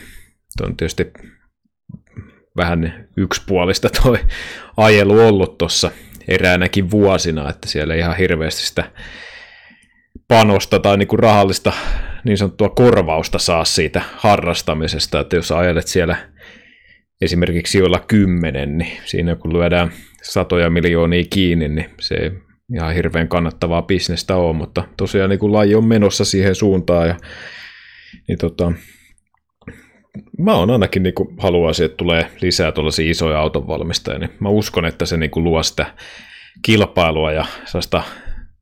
[0.62, 1.12] on tietysti
[2.56, 4.18] vähän yksipuolista toi
[4.76, 5.90] ajelu ollut tuossa
[6.28, 8.90] eräänäkin vuosina, että siellä ei ihan hirveästi sitä
[10.28, 11.72] panosta tai niin kuin rahallista
[12.24, 16.16] niin sanottua korvausta saa siitä harrastamisesta, että jos ajelet siellä
[17.20, 22.30] esimerkiksi joilla kymmenen, niin siinä kun lyödään satoja miljoonia kiinni, niin se ei
[22.74, 27.16] ihan hirveän kannattavaa bisnestä ole, mutta tosiaan niin kuin laji on menossa siihen suuntaan ja
[28.28, 28.72] niin tota,
[30.38, 35.06] mä on ainakin niin haluaisin, että tulee lisää tuollaisia isoja autonvalmistajia, niin mä uskon, että
[35.06, 35.94] se niin luo sitä
[36.62, 38.02] kilpailua ja sellaista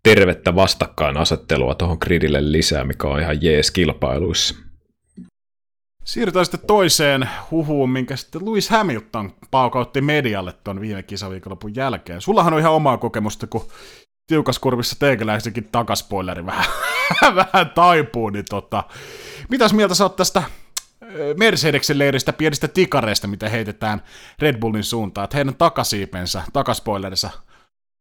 [0.03, 4.55] tervettä vastakkainasettelua tuohon gridille lisää, mikä on ihan jees kilpailuissa.
[6.05, 12.21] Siirrytään sitten toiseen huhuun, minkä sitten Lewis Hamilton paukautti medialle tuon viime kisaviikonlopun jälkeen.
[12.21, 13.69] Sullahan on ihan omaa kokemusta, kun
[14.27, 16.67] tiukaskurvissa teikäläisenkin takaspoileri vähän,
[17.37, 18.85] vähän taipuu, niin tota,
[19.49, 20.43] mitäs mieltä sä oot tästä
[21.39, 24.03] Mercedeksen leiristä pienistä tikareista, mitä heitetään
[24.39, 27.31] Red Bullin suuntaan, että heidän takasiipensä, takaspoilerinsa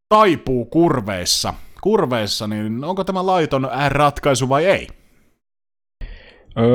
[0.10, 1.54] taipuu kurveissa.
[1.82, 4.88] Kurveissa, niin onko tämä laiton ratkaisu vai ei?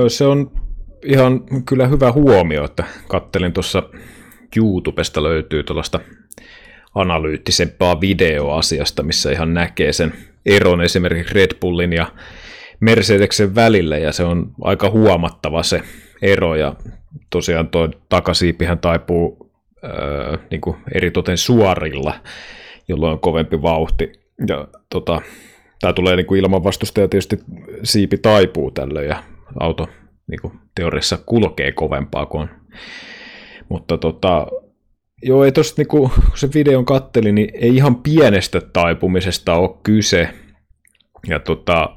[0.08, 0.50] Se on
[1.04, 3.82] ihan kyllä hyvä huomio, että kattelin tuossa
[4.56, 6.00] YouTubesta löytyy tuollaista
[6.94, 10.14] analyyttisempaa videoasiasta, missä ihan näkee sen
[10.46, 12.06] eron esimerkiksi Red Bullin ja
[12.80, 15.82] Mercedeksen välillä, ja se on aika huomattava se
[16.22, 16.74] ero, ja
[17.30, 19.50] tosiaan tuo takasiipihän taipuu
[19.82, 22.14] ää, niin kuin eritoten suorilla,
[22.88, 24.12] jolloin on kovempi vauhti,
[24.48, 25.22] ja tota,
[25.80, 27.38] tämä tulee niin kuin ilman vastusta, ja tietysti
[27.82, 29.22] siipi taipuu tälle, ja
[29.60, 29.88] auto
[30.26, 32.48] niin kuin teoriassa kulkee kovempaa kuin on.
[33.68, 34.46] Mutta tota,
[35.22, 39.76] joo, ei tosta, niin kuin, kun se videon katteli, niin ei ihan pienestä taipumisesta ole
[39.82, 40.28] kyse.
[41.28, 41.96] Ja tota,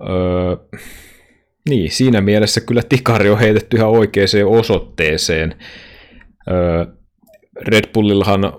[0.00, 0.56] öö,
[1.68, 5.54] niin, siinä mielessä kyllä tikari on heitetty ihan oikeaan osoitteeseen.
[7.66, 8.52] Red Bullillahan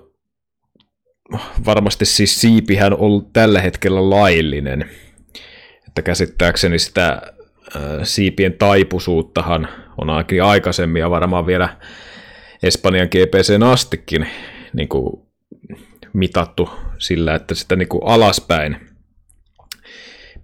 [1.66, 4.90] varmasti siis siipihän on tällä hetkellä laillinen.
[5.88, 7.22] Että käsittääkseni sitä
[8.02, 9.68] siipien taipusuuttahan
[9.98, 11.76] on ainakin aikaisemmin ja varmaan vielä
[12.62, 14.26] Espanjan GPCn astikin
[14.72, 15.22] niin kuin
[16.12, 18.76] mitattu sillä, että sitä niin kuin alaspäin,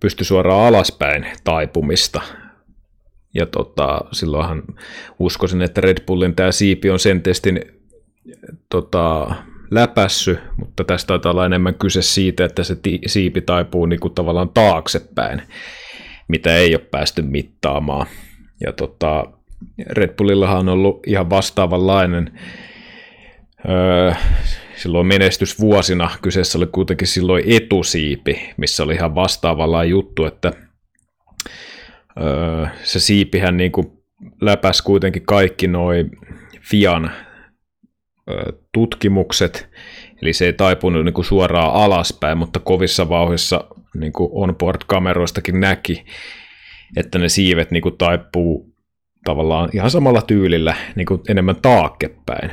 [0.01, 2.23] pysty suoraan alaspäin taipumista
[3.35, 4.63] Ja tota, silloinhan
[5.19, 7.61] uskoisin, että Red Bullin tämä siipi on sen testin
[8.69, 9.35] tota,
[9.71, 14.49] läpässy, mutta tästä taitaa olla enemmän kyse siitä, että se ti- siipi taipuu niin tavallaan
[14.49, 15.43] taaksepäin,
[16.29, 18.07] mitä ei ole päästy mittaamaan.
[18.61, 19.25] Ja tota,
[19.91, 22.41] Red Bullillahan on ollut ihan vastaavanlainen
[23.69, 24.13] öö,
[24.77, 30.53] silloin menestysvuosina kyseessä oli kuitenkin silloin etusiipi, missä oli ihan vastaavanlainen juttu, että
[32.21, 33.87] öö, se siipihän niin kuin
[34.41, 36.11] läpäsi kuitenkin kaikki noin
[36.61, 37.11] Fian
[38.31, 39.69] öö, tutkimukset,
[40.23, 46.05] eli se ei taipunut niin kuin suoraan alaspäin, mutta kovissa vauhissa niin kuin onboard-kameroistakin näki,
[46.97, 48.75] että ne siivet niin kuin taipuu
[49.25, 52.51] tavallaan ihan samalla tyylillä niin kuin enemmän taakkepäin,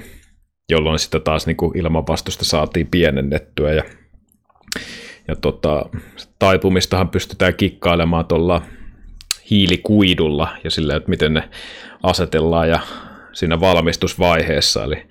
[0.71, 3.73] jolloin sitä taas niin kuin ilmanvastusta saatiin pienennettyä.
[3.73, 3.83] Ja,
[5.27, 5.85] ja tota,
[6.39, 8.61] taipumistahan pystytään kikkailemaan tuolla
[9.51, 11.49] hiilikuidulla ja sillä, että miten ne
[12.03, 12.79] asetellaan ja
[13.33, 15.07] siinä valmistusvaiheessa, eli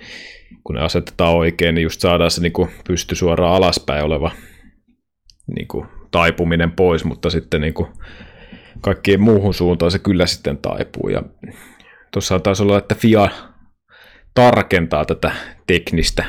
[0.65, 4.31] kun ne asetetaan oikein, niin just saadaan se niin kuin pysty suoraan alaspäin oleva
[5.57, 7.89] niin kuin taipuminen pois, mutta sitten niin kuin
[8.81, 11.09] kaikkien muuhun suuntaan se kyllä sitten taipuu.
[11.09, 11.23] Ja
[12.13, 13.29] tuossa taisi olla, että FIA
[14.35, 15.33] tarkentaa tätä
[15.67, 16.25] teknistä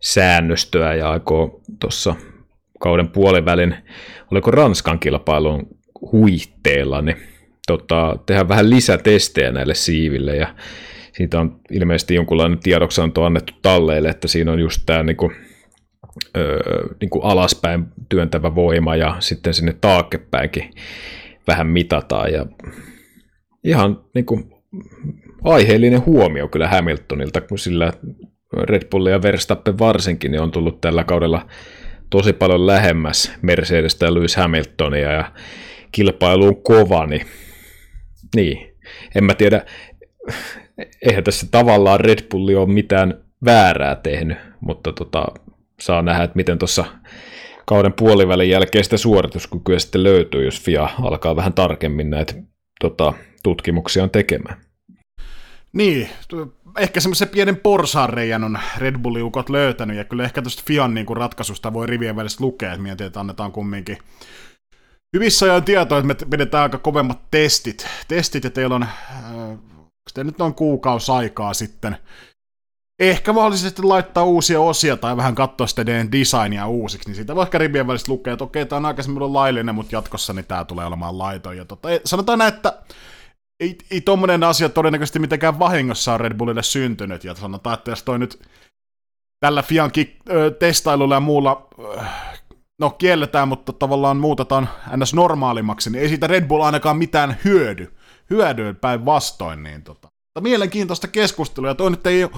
[0.00, 2.14] säännöstöä ja aikoo tuossa
[2.80, 3.74] kauden puolivälin,
[4.30, 5.77] oliko Ranskan kilpailun
[6.12, 7.16] huitteella, niin
[7.66, 10.54] tota, tehdään vähän lisätestejä näille siiville ja
[11.12, 15.32] siitä on ilmeisesti jonkunlainen tiedoksianto annettu talleille, että siinä on just tämä niinku,
[16.36, 20.70] öö, niinku alaspäin työntävä voima ja sitten sinne taakkepäinkin
[21.46, 22.46] vähän mitataan ja
[23.64, 24.52] ihan niin kuin,
[25.44, 27.92] aiheellinen huomio kyllä Hamiltonilta, kun sillä
[28.52, 31.46] Red Bull ja Verstappen varsinkin niin on tullut tällä kaudella
[32.10, 35.32] tosi paljon lähemmäs Mercedestä ja Lewis Hamiltonia ja
[35.92, 37.26] kilpailu on kova, niin,
[38.36, 38.74] niin
[39.14, 39.66] en mä tiedä,
[41.02, 45.26] eihän tässä tavallaan Red Bulli ole mitään väärää tehnyt, mutta tota,
[45.80, 46.84] saa nähdä, että miten tuossa
[47.66, 52.34] kauden puolivälin jälkeen sitä suorituskykyä sitten löytyy, jos FIA alkaa vähän tarkemmin näitä
[52.80, 54.60] tota, tutkimuksia tekemään.
[55.72, 56.08] Niin,
[56.78, 61.16] ehkä semmoisen pienen porsaanreijän on Red Bulliukot löytänyt, ja kyllä ehkä tuosta Fian niin kuin
[61.16, 63.98] ratkaisusta voi rivien välissä lukea, että mietin, että annetaan kumminkin
[65.16, 68.90] hyvissä ajoin tietoa, että me pidetään aika kovemmat testit, testit ja teillä on, äh,
[70.14, 71.96] teillä nyt on kuukausi aikaa sitten
[72.98, 77.86] ehkä mahdollisesti laittaa uusia osia tai vähän katsoa sitä designia uusiksi, niin siitä ehkä rivien
[77.86, 81.18] välistä lukea, että okei, tämä on aikaisemmin ollut laillinen, mutta jatkossa niin tämä tulee olemaan
[81.18, 81.56] laiton.
[81.56, 82.82] Ja tota, sanotaan näin, että
[83.60, 88.02] ei, ei tommonen asia todennäköisesti mitenkään vahingossa on Red Bullille syntynyt, ja sanotaan, että jos
[88.02, 88.42] toi nyt
[89.40, 89.90] tällä Fian
[90.58, 91.68] testailulla ja muulla
[92.78, 95.14] no kielletään, mutta tavallaan muutetaan ns.
[95.14, 97.94] normaalimmaksi, niin ei siitä Red Bull ainakaan mitään hyödy.
[98.30, 100.08] Hyödy päinvastoin, niin tota.
[100.40, 102.32] Mielenkiintoista keskustelua, ja toi nyt ei ole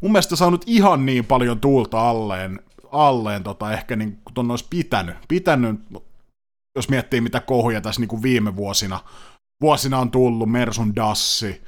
[0.00, 5.16] mun mielestä saanut ihan niin paljon tuulta alleen, alleen tota, ehkä niin kuin olisi pitänyt.
[5.28, 5.80] pitänyt.
[6.76, 9.00] Jos miettii mitä kohuja tässä niin kuin viime vuosina,
[9.60, 11.62] vuosina on tullut, Mersun Dassi,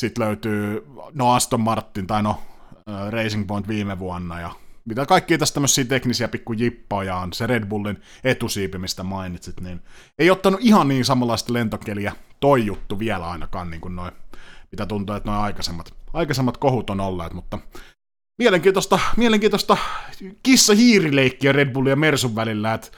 [0.00, 2.42] sitten löytyy no Aston Martin tai no
[3.10, 4.50] Racing Point viime vuonna ja
[4.84, 9.82] mitä kaikki tässä tämmöisiä teknisiä pikkujippoja se Red Bullin etusiipi, mistä mainitsit, niin
[10.18, 14.12] ei ottanut ihan niin samanlaista lentokeliä toi juttu vielä ainakaan, niin kuin noin,
[14.70, 17.58] mitä tuntuu, että noin aikaisemmat, aikaisemmat kohut on olleet, mutta
[18.38, 19.76] mielenkiintoista, mielenkiintoista
[20.42, 22.88] kissa-hiirileikkiä Red Bullin ja Mersun välillä, että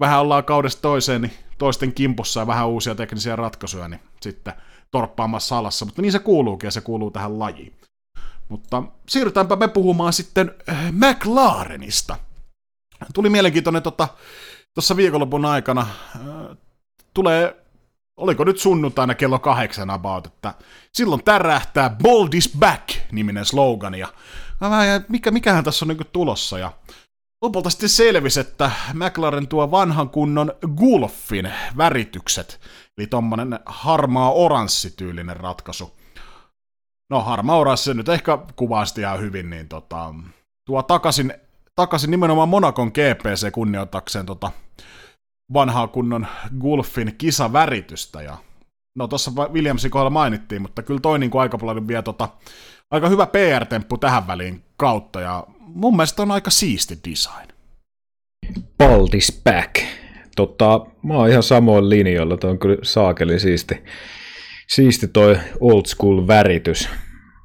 [0.00, 4.54] vähän ollaan kaudesta toiseen, niin toisten kimpussa ja vähän uusia teknisiä ratkaisuja, niin sitten
[4.90, 7.72] torppaamassa alassa, mutta niin se kuuluukin ja se kuuluu tähän lajiin.
[8.48, 12.16] Mutta siirrytäänpä me puhumaan sitten äh, McLarenista.
[13.14, 14.06] Tuli mielenkiintoinen tuossa
[14.74, 15.80] tota, viikonlopun aikana.
[15.82, 16.56] Äh,
[17.14, 17.56] tulee,
[18.16, 20.54] oliko nyt sunnuntaina kello kahdeksan about, että
[20.92, 23.94] silloin tärähtää Bold is Back-niminen slogan.
[23.94, 24.08] Ja
[25.08, 26.58] mikä, mikähän tässä on niin tulossa.
[26.58, 26.72] Ja
[27.42, 32.60] lopulta sitten selvisi, että McLaren tuo vanhan kunnon Gulfin väritykset.
[32.98, 35.95] Eli tommonen harmaa oranssityylinen ratkaisu
[37.10, 40.14] no harmaa se nyt ehkä kuvasti ihan hyvin, niin tota,
[40.66, 41.34] tuo takaisin,
[41.76, 44.50] takaisin nimenomaan Monakon GPC kunnioitakseen tota
[45.52, 46.26] vanhaa kunnon
[46.60, 48.22] Gulfin kisaväritystä.
[48.22, 48.36] Ja,
[48.96, 52.28] no tuossa Williamsin kohdalla mainittiin, mutta kyllä toi niin kuin aika paljon vie tota,
[52.90, 57.48] aika hyvä PR-temppu tähän väliin kautta, ja mun mielestä on aika siisti design.
[58.78, 59.76] Baltis back.
[60.36, 63.84] Tota, mä oon ihan samoin linjoilla, toi on kyllä saakeli siisti
[64.66, 66.88] siisti toi old school väritys.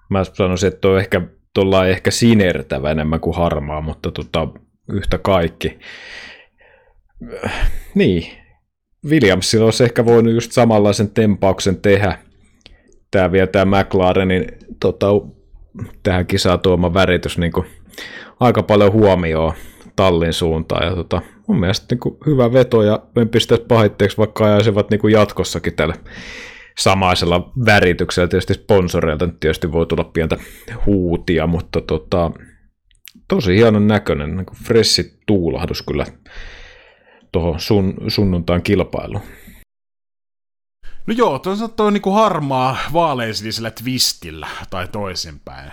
[0.10, 1.22] Mä sanoisin, että toi ehkä,
[1.54, 4.48] tuolla ehkä sinertävä enemmän kuin harmaa, mutta tota,
[4.94, 5.80] yhtä kaikki.
[7.96, 8.32] Niin,
[9.06, 12.18] Williamsilla olisi ehkä voinut just samanlaisen tempauksen tehdä
[13.12, 14.46] tämä vie tämä McLarenin
[14.80, 15.08] tota,
[16.04, 17.68] tähän kisaan tuoma väritys niin kuin,
[18.40, 19.54] aika paljon huomioon
[19.96, 20.88] tallin suuntaan.
[20.88, 25.00] Ja tota, mun mielestä niin kuin, hyvä veto ja en pistäisi pahitteeksi, vaikka ajaisivat niin
[25.00, 25.96] kuin jatkossakin tällä
[26.78, 28.28] samaisella värityksellä.
[28.28, 30.38] Tietysti sponsoreilta nyt tietysti voi tulla pientä
[30.86, 32.32] huutia, mutta tota,
[33.28, 36.06] tosi hienon näköinen, niin kuin freshi tuulahdus kyllä
[37.32, 39.24] tuohon sun, sunnuntain kilpailuun.
[41.08, 45.72] No joo, tuo on tuo niinku harmaa vaaleisinisellä twistillä tai toisinpäin.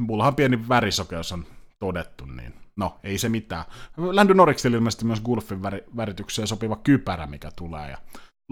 [0.00, 1.44] Mullahan pieni värisokeus on
[1.78, 3.64] todettu, niin no ei se mitään.
[3.96, 7.90] Ländy Norriksilla ilmeisesti myös Gulfin väri, väritykseen sopiva kypärä, mikä tulee.
[7.90, 7.98] Ja,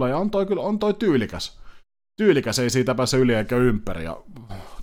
[0.08, 1.60] ja on toi kyllä on toi tyylikäs.
[2.18, 4.04] Tyylikäs, ei siitä pääse yli eikä ympäri.
[4.04, 4.22] Ja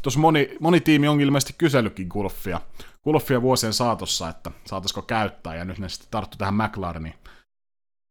[0.01, 2.61] tuossa moni, moni tiimi on ilmeisesti kysellytkin Gulfia,
[3.03, 7.13] Gulfia vuosien saatossa, että saataisiko käyttää, ja nyt ne sitten tarttu tähän McLarenin,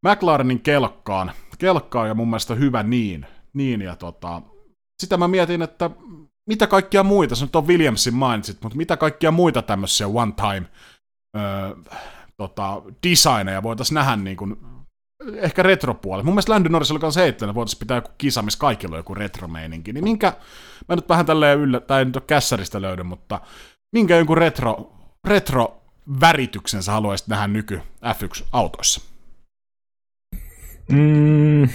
[0.06, 3.26] McLarenin kelkkaan, kelkkaan, ja mun mielestä hyvä niin.
[3.52, 4.42] niin ja tota,
[5.02, 5.90] sitä mä mietin, että
[6.48, 10.66] mitä kaikkia muita, se nyt on Williamsin mainitsit, mutta mitä kaikkia muita tämmöisiä one-time
[11.37, 11.42] öö,
[12.37, 14.56] tota, designeja voitaisiin nähdä niin kuin,
[15.37, 16.22] ehkä retropuoli.
[16.22, 19.14] Mun mielestä Landon Norris oli kanssa heittänyt, voitaisiin pitää joku kisa, missä kaikilla on joku
[19.14, 19.92] retromeininki.
[19.92, 20.32] Niin minkä,
[20.88, 23.40] mä nyt vähän tälleen yllä, tai ei nyt ole kässäristä löydy, mutta
[23.92, 24.92] minkä jonkun retro,
[25.24, 25.82] retro
[26.20, 29.00] värityksen sä haluaisit nähdä nyky F1-autoissa?
[30.92, 31.68] Mm,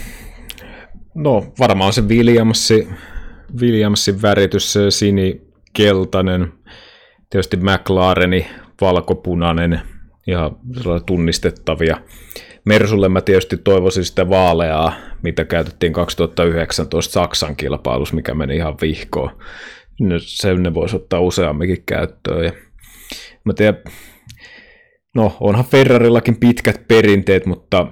[1.16, 2.90] no, varmaan se Williamsi,
[3.60, 6.54] Williamsin väritys, se sinikeltainen,
[7.30, 8.48] tietysti McLareni,
[8.82, 9.82] valkopunainen
[10.28, 10.52] ja
[11.06, 11.98] tunnistettavia.
[12.70, 19.32] Mersulle mä tietysti toivoisin sitä vaaleaa, mitä käytettiin 2019 Saksan kilpailussa, mikä meni ihan vihkoon.
[20.18, 22.46] Sen ne voisi ottaa useamminkin käyttöön.
[22.46, 22.52] Ja
[23.46, 23.84] mä tiedän,
[25.16, 27.88] no onhan Ferrarillakin pitkät perinteet, mutta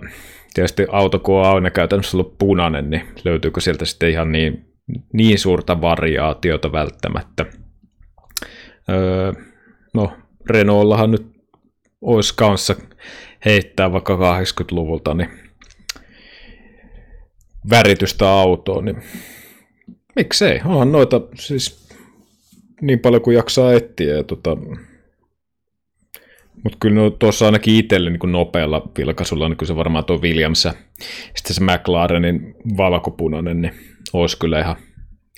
[0.53, 4.65] tietysti auto kun on aina käytännössä ollut punainen, niin löytyykö sieltä sitten ihan niin,
[5.13, 7.45] niin suurta variaatiota välttämättä.
[8.89, 9.31] Öö,
[9.93, 10.13] no,
[10.49, 11.25] Renaultllahan nyt
[12.01, 12.75] olisi kanssa
[13.47, 15.29] heittää vaikka 80-luvulta niin
[17.69, 19.03] väritystä autoon, niin
[20.15, 21.87] miksei, onhan noita siis
[22.81, 24.15] niin paljon kuin jaksaa etsiä.
[24.15, 24.57] Ja tota,
[26.63, 30.65] mutta kyllä no, tuossa ainakin itselle niin nopealla vilkaisulla, niin kyllä se varmaan tuo Williams
[30.65, 30.73] ja
[31.35, 33.73] sitten se McLarenin valkopunainen, niin
[34.13, 34.75] olisi kyllä ihan,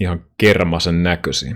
[0.01, 1.55] ihan kermasen näköisiä.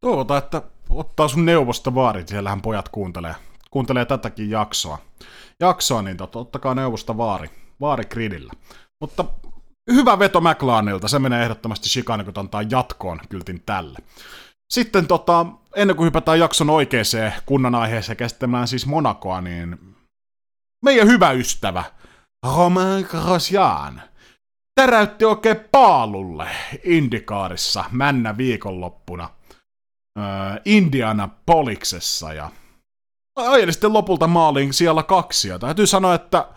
[0.00, 3.34] Toivotaan, että ottaa sun neuvosta vaarit, siellähän pojat kuuntelee,
[3.72, 4.98] kuuntelee tätäkin jaksoa.
[5.60, 8.52] Jaksoa, niin tot, ottakaa neuvosta vaari, vaari gridillä.
[9.00, 9.24] Mutta
[9.92, 13.98] hyvä veto McLarenilta, se menee ehdottomasti shikane, kun antaa jatkoon kyltin tälle.
[14.72, 19.96] Sitten tota, ennen kuin hypätään jakson oikeaan kunnan aiheeseen käsittelemään siis Monakoa, niin
[20.84, 21.84] meidän hyvä ystävä
[22.46, 24.02] Romain Grosjean
[24.74, 26.48] täräytti oikein paalulle
[26.84, 29.30] Indikaarissa männä viikonloppuna
[30.64, 32.50] Indiana Poliksessa ja
[33.36, 35.48] ajeli sitten lopulta maaliin siellä kaksi.
[35.48, 36.48] Ja täytyy sanoa, että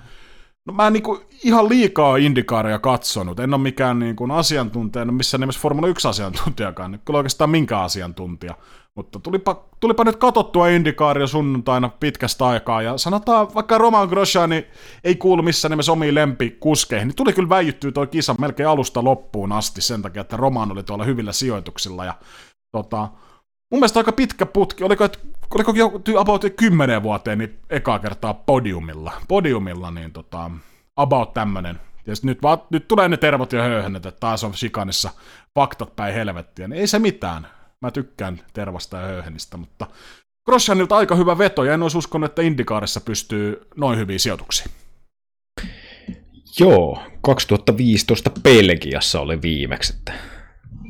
[0.68, 5.18] No mä en niinku ihan liikaa indikaaria katsonut, en ole mikään niinku asiantuntija, en ole
[5.18, 8.56] missään nimessä Formula 1 asiantuntijakaan, niin kyllä oikeastaan minkä asiantuntija.
[8.96, 14.68] Mutta tulipa, tulipa nyt katottua indikaaria sunnuntaina pitkästä aikaa, ja sanotaan, vaikka Roman Grosjeani
[15.04, 19.52] ei kuulu missään nimessä omiin lempikuskeihin, niin tuli kyllä väijyttyä toi kisa melkein alusta loppuun
[19.52, 22.14] asti sen takia, että Roman oli tuolla hyvillä sijoituksilla, ja
[22.72, 23.08] tota,
[23.72, 25.20] mun mielestä aika pitkä putki, oliko, että
[25.56, 25.74] oliko
[26.08, 30.52] jo about 10 vuoteen niin ekaa kertaa podiumilla, podiumilla niin tota,
[30.96, 31.80] about tämmönen.
[32.08, 35.10] Ja nyt, vaan, nyt tulee ne tervot ja höyhennet, että taas on shikanissa
[35.56, 37.48] faktat päin helvettiä, niin ei se mitään.
[37.82, 39.88] Mä tykkään tervasta ja höyhenistä, mutta
[40.46, 44.72] Grosjanilta aika hyvä veto, ja en olisi uskonut, että Indikaarissa pystyy noin hyviin sijoituksiin.
[46.60, 50.14] Joo, 2015 Belgiassa oli viimeksi, että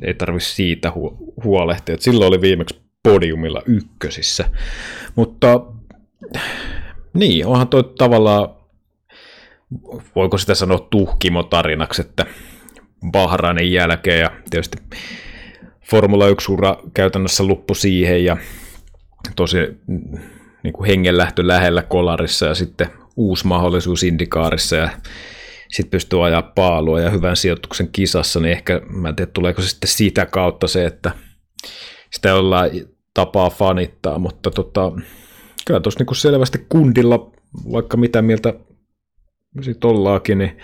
[0.02, 1.94] ei tarvitse siitä hu- huolehtia.
[1.94, 4.50] Että silloin oli viimeksi podiumilla ykkösissä.
[5.14, 5.60] Mutta
[7.14, 8.48] niin, onhan toi tavallaan,
[10.16, 12.26] voiko sitä sanoa tuhkimotarinaksi, että
[13.10, 14.78] Bahrainin jälkeen ja tietysti
[15.90, 18.36] Formula 1-ura käytännössä loppu siihen ja
[19.36, 19.56] tosi
[20.62, 24.90] niin kuin hengenlähtö lähellä kolarissa ja sitten uusi mahdollisuus Indikaarissa ja
[25.68, 29.68] sitten pystyy ajaa paalua ja hyvän sijoituksen kisassa, niin ehkä, mä en tiedä, tuleeko se
[29.68, 31.10] sitten siitä kautta se, että
[32.12, 32.70] sitä ollaan
[33.14, 34.92] tapaa fanittaa, mutta tota,
[35.66, 37.30] kyllä tuossa niin selvästi kundilla,
[37.72, 38.54] vaikka mitä mieltä
[39.60, 40.58] sitten ollaakin, niin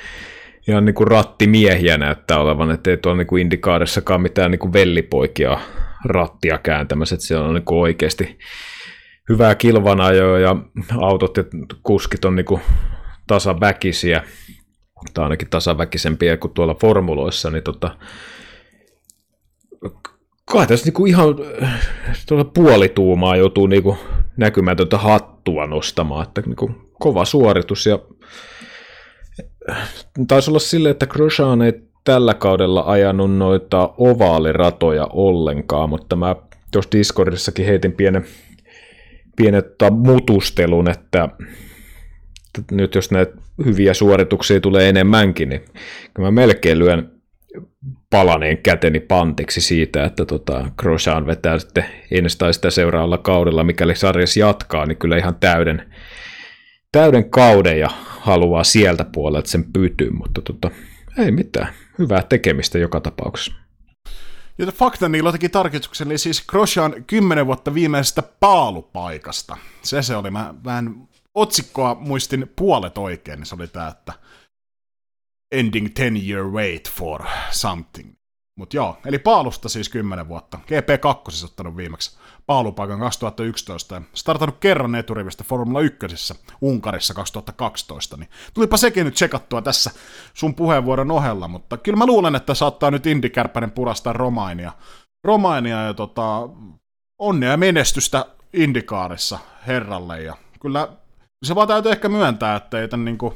[0.69, 5.59] ihan niin kuin rattimiehiä näyttää olevan, että ei tuolla niin indikaarissakaan mitään kuin vellipoikia
[6.05, 8.39] rattia kääntämässä, että se on niin kuin oikeasti
[9.29, 10.57] hyvää kilvanajoa ja
[11.01, 11.45] autot ja
[11.83, 12.61] kuskit on niin kuin
[13.27, 14.23] tasaväkisiä,
[15.15, 17.97] tai ainakin tasaväkisempiä kuin tuolla formuloissa, niin tota,
[20.45, 21.29] kai tässä niinku ihan
[22.29, 23.99] tuolla puolituumaa joutuu niinku
[24.37, 27.99] näkymätöntä hattua nostamaan, että niinku kova suoritus ja
[30.29, 31.73] taisi olla silleen, että Grosjean ei
[32.05, 36.37] tällä kaudella ajanut noita ovaaliratoja ollenkaan, mutta mä
[36.73, 38.25] tuossa Discordissakin heitin pienen,
[39.37, 41.29] pienen mutustelun, että
[42.71, 43.33] nyt jos näitä
[43.65, 45.65] hyviä suorituksia tulee enemmänkin, niin
[46.19, 47.13] mä melkein lyön
[48.11, 53.97] palaneen käteni pantiksi siitä, että tota, Grosjean vetää sitten ensi tai sitä seuraavalla kaudella, mikäli
[53.97, 55.93] sarjassa jatkaa, niin kyllä ihan täyden,
[56.93, 57.89] täyden kauden ja
[58.21, 60.71] haluaa sieltä puolelta sen pytyy, mutta tota,
[61.19, 61.69] ei mitään.
[61.99, 63.53] Hyvää tekemistä joka tapauksessa.
[64.59, 69.57] Ja fakta niillä teki tarkistuksen, eli siis Grosjean 10 vuotta viimeisestä paalupaikasta.
[69.83, 74.13] Se se oli, mä vähän otsikkoa muistin puolet oikein, niin se oli tämä, että
[75.53, 78.13] ending 10 year wait for something.
[78.59, 80.59] Mutta joo, eli paalusta siis 10 vuotta.
[80.67, 85.99] GP2 ottanut viimeksi paalupaikan 2011 ja startannut kerran eturivistä Formula 1
[86.61, 89.91] Unkarissa 2012, niin tulipa sekin nyt tsekattua tässä
[90.35, 94.73] sun puheenvuoron ohella, mutta kyllä mä luulen, että saattaa nyt Indi Kärpänen purastaa Romainia.
[95.25, 96.49] Romainia ja tota,
[97.19, 100.89] onnea ja menestystä Indikaarissa herralle ja kyllä
[101.43, 103.35] se vaan täytyy ehkä myöntää, että ei tämän niinku,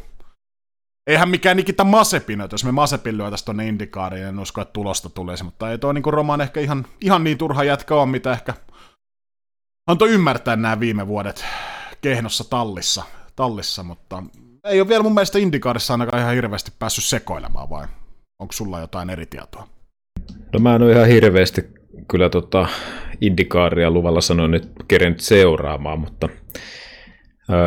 [1.07, 5.45] eihän mikään Nikita Masepin, jos me Masepin lyötäisiin tuonne Indikaariin, en usko, että tulosta tulisi,
[5.45, 8.55] mutta ei tuo niinku Roman ehkä ihan, ihan niin turha jätkä on, mitä ehkä
[9.87, 11.45] antoi ymmärtää nämä viime vuodet
[12.01, 13.03] kehnossa tallissa,
[13.37, 14.23] tallissa, mutta
[14.65, 17.87] ei ole vielä mun mielestä Indikaarissa ainakaan ihan hirveästi päässyt sekoilemaan, vai
[18.39, 19.69] onko sulla jotain eri tietoa?
[20.53, 21.65] No mä en ole ihan hirveästi
[22.09, 22.69] kyllä tota
[23.21, 26.29] Indikaaria luvalla sanoin nyt kerennyt seuraamaan, mutta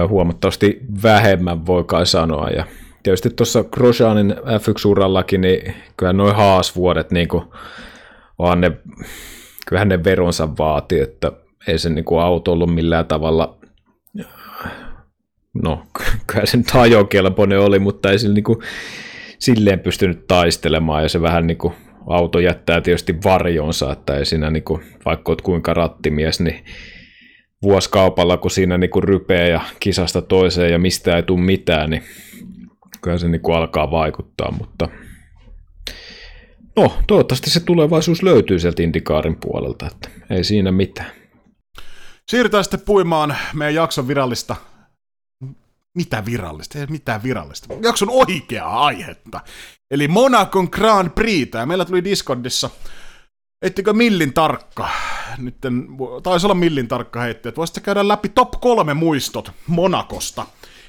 [0.08, 2.50] huomattavasti vähemmän voi kai sanoa.
[2.50, 2.66] Ja
[3.04, 7.44] tietysti tuossa Grosjeanin F1-urallakin, niin kyllä noin haasvuodet, niin kuin,
[8.38, 8.72] onhan ne,
[9.68, 11.32] kyllähän ne veronsa vaati, että
[11.68, 13.58] ei se niin kuin auto ollut millään tavalla,
[15.54, 15.86] no
[16.28, 18.60] kyllä se nyt ajokelpoinen oli, mutta ei sillä niin kuin,
[19.40, 21.74] silleen pystynyt taistelemaan, ja se vähän niin kuin
[22.08, 26.66] auto jättää tietysti varjonsa, että ei siinä, niin kuin, vaikka olet kuinka rattimies, niin
[27.62, 32.04] vuoskaupalla, kun siinä niinku rypeä ja kisasta toiseen ja mistä ei tule mitään, niin
[33.02, 34.90] kyllä se niinku alkaa vaikuttaa, mutta
[36.76, 41.12] no, toivottavasti se tulevaisuus löytyy sieltä Indikaarin puolelta, että ei siinä mitään.
[42.32, 44.56] Siirrytään sitten puimaan meidän jakson virallista
[45.96, 46.80] mitä virallista?
[46.80, 47.74] Ei mitään virallista.
[47.84, 49.40] Jakson oikeaa aihetta.
[49.92, 51.50] Eli Monacon Grand Prix.
[51.66, 52.70] Meillä tuli Discordissa
[53.62, 54.90] Ettikö millin tarkka,
[55.38, 55.56] nyt
[56.24, 60.46] taisi olla millin tarkka heitti, että voisitte käydä läpi top kolme muistot Monakosta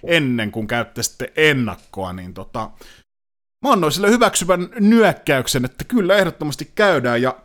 [0.07, 2.71] ennen kuin käytte sitten ennakkoa, niin tota,
[3.65, 7.37] mä annoin sille hyväksyvän nyökkäyksen, että kyllä ehdottomasti käydään, ja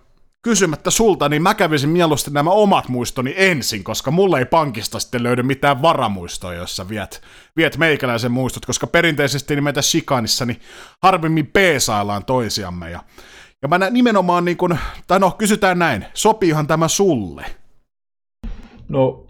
[0.42, 5.24] kysymättä sulta, niin mä kävisin mieluusti nämä omat muistoni ensin, koska mulle ei pankista sitten
[5.24, 7.22] löydy mitään varamuistoja, jossa viet,
[7.58, 10.62] viet meikäläisen muistot, koska perinteisesti niin meitä shikanissa niin
[11.04, 13.04] harvemmin peesaillaan toisiamme, ja
[13.66, 17.45] ja mä nimenomaan niin kuin, tai no kysytään näin, sopiihan tämä sulle?
[18.89, 19.26] No,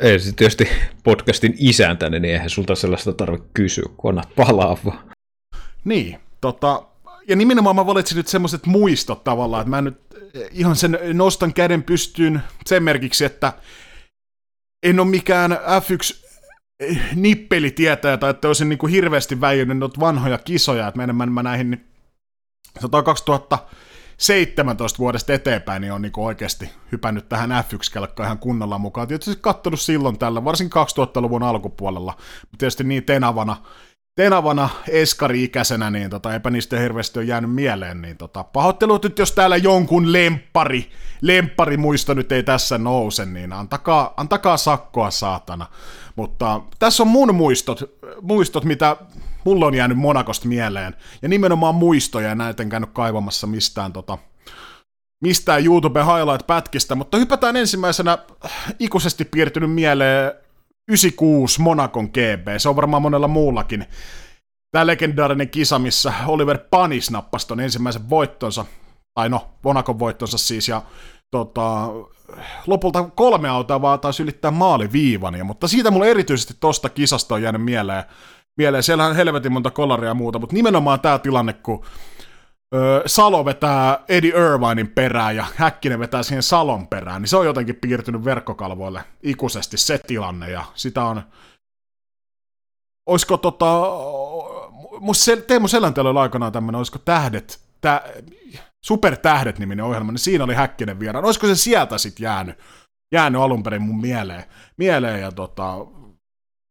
[0.00, 0.68] ei se tietysti
[1.04, 4.98] podcastin isäntäni, niin eihän sulta sellaista tarvitse kysyä, kun annat palaa vaan.
[5.84, 6.82] Niin, tota,
[7.28, 10.00] ja nimenomaan mä valitsin nyt semmoiset muistot tavallaan, että mä nyt
[10.52, 13.52] ihan sen nostan käden pystyyn sen merkiksi, että
[14.82, 16.28] en ole mikään F1
[17.14, 21.88] nippelitietäjä tai että olisin niin kuin hirveästi väijynyt vanhoja kisoja, että mä enemmän mä näihin
[23.04, 29.08] 2017 vuodesta eteenpäin niin on niin oikeasti hypännyt tähän F1-kelkkaan ihan kunnolla mukaan.
[29.08, 33.56] Tietysti katsonut silloin tällä, varsin 2000-luvun alkupuolella, mutta tietysti niin tenavana,
[34.14, 39.32] tenavana eskari-ikäisenä, niin tota, eipä niistä hirveästi ole jäänyt mieleen, niin tota, pahoittelut nyt, jos
[39.32, 45.66] täällä jonkun lempari, lempari muisto nyt ei tässä nouse, niin antakaa, antakaa sakkoa saatana.
[46.16, 48.96] Mutta tässä on mun muistot, muistot mitä
[49.44, 50.96] mulla on jäänyt Monakosta mieleen.
[51.22, 54.18] Ja nimenomaan muistoja, näitä en käynyt kaivamassa mistään tota,
[55.20, 58.18] mistään YouTube highlight-pätkistä, mutta hypätään ensimmäisenä
[58.78, 60.32] ikuisesti piirtynyt mieleen
[60.88, 62.48] 96 Monakon GB.
[62.58, 63.86] Se on varmaan monella muullakin.
[64.70, 68.64] Tämä legendaarinen kisa, missä Oliver Panis nappasi ton ensimmäisen voittonsa,
[69.14, 70.82] tai no, Monakon voittonsa siis, ja
[71.30, 71.88] tota,
[72.66, 77.64] lopulta kolme autoa vaan taisi ylittää maaliviivan, mutta siitä mulle erityisesti tosta kisasta on jäänyt
[77.64, 78.04] mieleen
[78.58, 78.82] mieleen.
[78.82, 81.84] Siellähän on helvetin monta kolaria ja muuta, mutta nimenomaan tämä tilanne, kun
[82.74, 87.46] ö, Salo vetää Eddie Irvinein perään ja Häkkinen vetää siihen Salon perään, niin se on
[87.46, 91.22] jotenkin piirtynyt verkkokalvoille ikuisesti se tilanne, ja sitä on...
[93.06, 93.82] Olisiko tota...
[95.46, 98.02] Teemu Selänteellä oli aikanaan tämmöinen, olisiko tähdet, tä,
[98.84, 101.24] Supertähdet-niminen ohjelma, niin siinä oli Häkkinen vieraan.
[101.24, 102.58] Olisiko se sieltä sitten jäänyt,
[103.12, 104.44] jäänyt alun perin mun mieleen,
[104.76, 105.74] mieleen ja tota,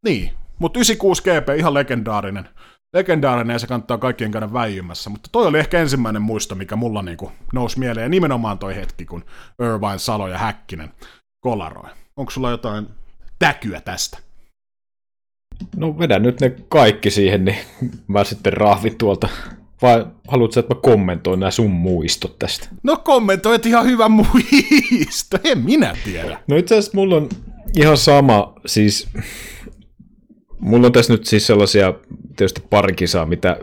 [0.05, 0.31] niin.
[0.59, 2.49] Mutta 96 GP, ihan legendaarinen,
[2.93, 7.01] legendaarinen ja se kannattaa kaikkien käydä väijymässä, mutta toi oli ehkä ensimmäinen muisto, mikä mulla
[7.01, 9.25] niinku nousi mieleen, ja nimenomaan toi hetki, kun
[9.63, 10.91] Irvine, Salo ja Häkkinen
[11.39, 11.89] kolaroi.
[12.15, 12.87] Onko sulla jotain
[13.39, 14.17] täkyä tästä?
[15.75, 17.57] No vedän nyt ne kaikki siihen, niin
[18.07, 19.29] mä sitten rahvin tuolta.
[19.81, 22.67] Vai haluatko, että mä kommentoin nämä sun muistot tästä?
[22.83, 26.39] No kommentoit ihan hyvä muisto, en minä tiedä.
[26.47, 27.29] No itse asiassa mulla on
[27.75, 29.07] ihan sama, siis
[30.59, 31.93] mulla on tässä nyt siis sellaisia
[32.35, 33.57] tietysti pari kisaa, mitä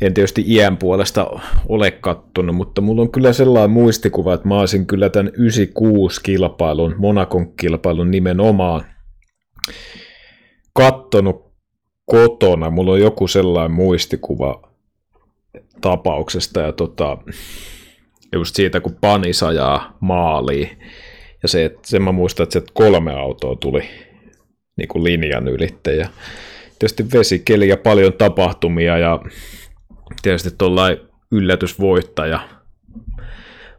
[0.00, 1.30] en tietysti iän puolesta
[1.68, 7.52] ole kattonut, mutta mulla on kyllä sellainen muistikuva, että mä olisin kyllä tämän 96-kilpailun, Monakon
[7.56, 8.84] kilpailun nimenomaan
[10.72, 11.50] kattonut
[12.04, 12.70] kotona.
[12.70, 14.62] Mulla on joku sellainen muistikuva
[15.80, 17.18] tapauksesta ja tota,
[18.32, 20.78] just siitä, kun Pani sajaa maaliin.
[21.42, 23.82] Ja se, että sen mä muistan, että kolme autoa tuli
[24.80, 25.94] niin kuin linjan ylitte.
[25.96, 26.08] Ja
[26.78, 29.18] tietysti vesikeli ja paljon tapahtumia ja
[30.22, 31.00] tietysti tuollainen
[31.32, 32.40] yllätysvoittaja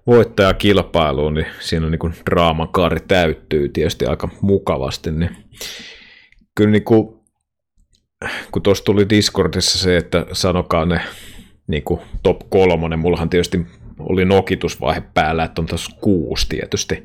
[0.07, 5.35] voittaja kilpailuun, niin siinä niin kuin draaman kaari täyttyy tietysti aika mukavasti, niin
[6.55, 7.19] kyllä niin kuin,
[8.51, 11.01] kun tuossa tuli Discordissa se, että sanokaa ne
[11.67, 13.65] niin kuin top kolmonen, mullahan tietysti
[13.99, 17.03] oli nokitusvaihe päällä, että on tässä kuusi tietysti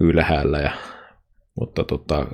[0.00, 0.70] ylhäällä, ja,
[1.60, 2.26] mutta tota,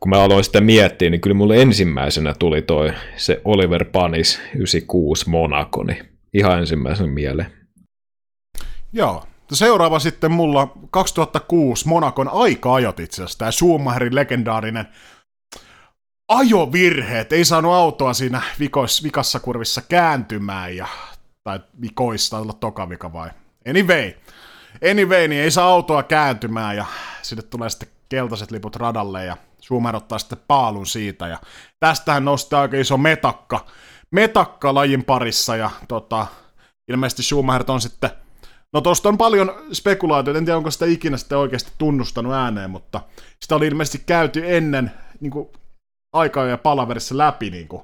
[0.00, 5.30] kun mä aloin sitä miettiä, niin kyllä mulle ensimmäisenä tuli toi se Oliver Panis 96
[5.30, 7.52] Monaco, niin ihan ensimmäisen mieleen.
[8.92, 9.24] Joo.
[9.52, 14.86] Seuraava sitten mulla 2006 Monakon aika-ajot itse asiassa, tämä Schumacherin legendaarinen
[16.28, 20.86] ajovirheet, ei saanut autoa siinä vikois, vikassa kurvissa kääntymään, ja,
[21.44, 23.30] tai vikoista, olla toka vika vai?
[23.68, 24.12] Anyway,
[24.90, 26.84] anyway, niin ei saa autoa kääntymään, ja
[27.22, 31.38] sinne tulee sitten keltaiset liput radalle, ja Schumacher ottaa sitten paalun siitä, ja
[31.80, 33.66] tästähän nostaa aika iso metakka,
[34.10, 36.26] metakka lajin parissa, ja tota,
[36.88, 38.10] ilmeisesti Schumacher on sitten
[38.72, 43.00] No tosta on paljon spekulaatioita, en tiedä onko sitä ikinä sitten oikeasti tunnustanut ääneen, mutta
[43.40, 44.90] sitä oli ilmeisesti käyty ennen
[45.20, 45.48] niin kuin,
[46.12, 47.50] aikaa ja palaverissa läpi.
[47.50, 47.82] Niin kuin.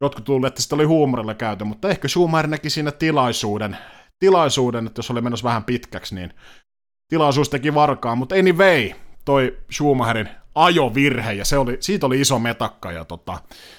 [0.00, 3.76] Jotkut luulivat, että sitä oli huumorilla käyty, mutta ehkä Schumacher näki siinä tilaisuuden,
[4.18, 6.34] tilaisuuden, että jos oli menossa vähän pitkäksi, niin
[7.08, 8.90] tilaisuus teki varkaa, mutta anyway,
[9.28, 13.38] toi Schumacherin ajovirhe, ja se oli, siitä oli iso metakka, ja tota,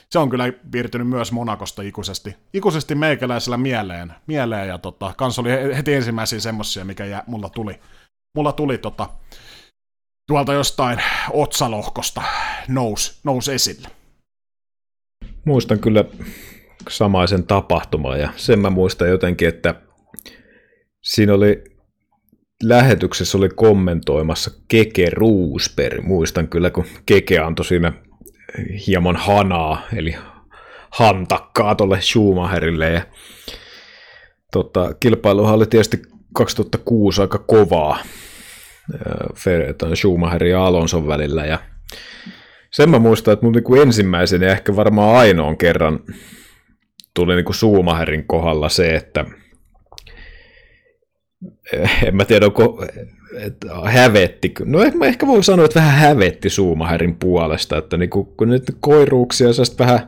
[0.09, 5.49] se on kyllä piirtynyt myös Monakosta ikuisesti, ikuisesti meikäläisellä mieleen, mieleen ja tota, kans oli
[5.77, 7.79] heti ensimmäisiä semmosia, mikä jää, mulla tuli,
[8.35, 9.09] mulla tuli tota,
[10.27, 10.99] tuolta jostain
[11.33, 12.21] otsalohkosta
[12.67, 13.87] nous, nous esille.
[15.45, 16.05] Muistan kyllä
[16.89, 19.75] samaisen tapahtuman ja sen mä muistan jotenkin, että
[21.03, 21.63] siinä oli
[22.63, 26.03] lähetyksessä oli kommentoimassa Keke Roosberg.
[26.03, 27.93] Muistan kyllä, kun Keke antoi siinä
[28.87, 30.15] hieman hanaa, eli
[30.89, 32.89] hantakkaa tuolle Schumacherille.
[32.89, 33.01] Ja,
[34.51, 36.01] tota, kilpailuhan oli tietysti
[36.33, 37.99] 2006 aika kovaa
[39.95, 41.45] Schumacherin ja Alonson välillä.
[41.45, 41.59] Ja
[42.71, 45.99] sen mä muistan, että mun niinku ensimmäisen ja ehkä varmaan ainoan kerran
[47.13, 49.25] tuli niinku Schumacherin kohdalla se, että
[52.05, 52.85] en mä tiedä, onko
[53.85, 54.53] hävetti.
[54.65, 59.47] No mä ehkä voi sanoa, että vähän hävetti Schumacherin puolesta, että niinku, kun nyt koiruuksia
[59.47, 60.07] ja vähän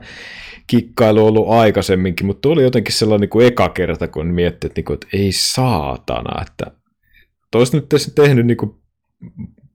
[0.68, 5.08] kikkailu ollut aikaisemminkin, mutta oli jotenkin sellainen niin eka kerta, kun miettii, että, niin että
[5.14, 6.72] ei saatana, että
[7.56, 8.72] olisi nyt tehnyt niin kuin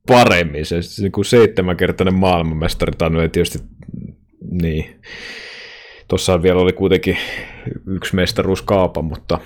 [0.07, 0.67] paremmin.
[0.67, 3.59] Se niin kuin seitsemänkertainen maailmanmestari tainnut ei tietysti
[4.51, 5.01] niin.
[6.09, 7.17] Tuossa vielä oli kuitenkin
[7.87, 9.39] yksi mestaruuskaapa, mutta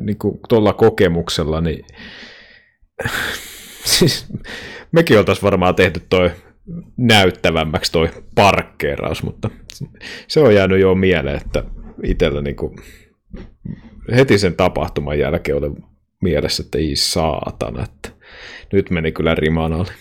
[0.00, 1.84] niin kuin tuolla kokemuksella, niin
[3.84, 4.26] siis
[4.92, 6.30] mekin oltaisiin varmaan tehty toi
[6.96, 9.50] näyttävämmäksi toi parkkeeraus, mutta
[10.28, 11.64] se on jäänyt jo mieleen, että
[12.02, 12.76] itsellä niin kuin
[14.16, 15.70] heti sen tapahtuman jälkeen oli
[16.20, 18.10] mielessä, että ei saatana, että
[18.72, 19.92] nyt meni kyllä rimaan alle.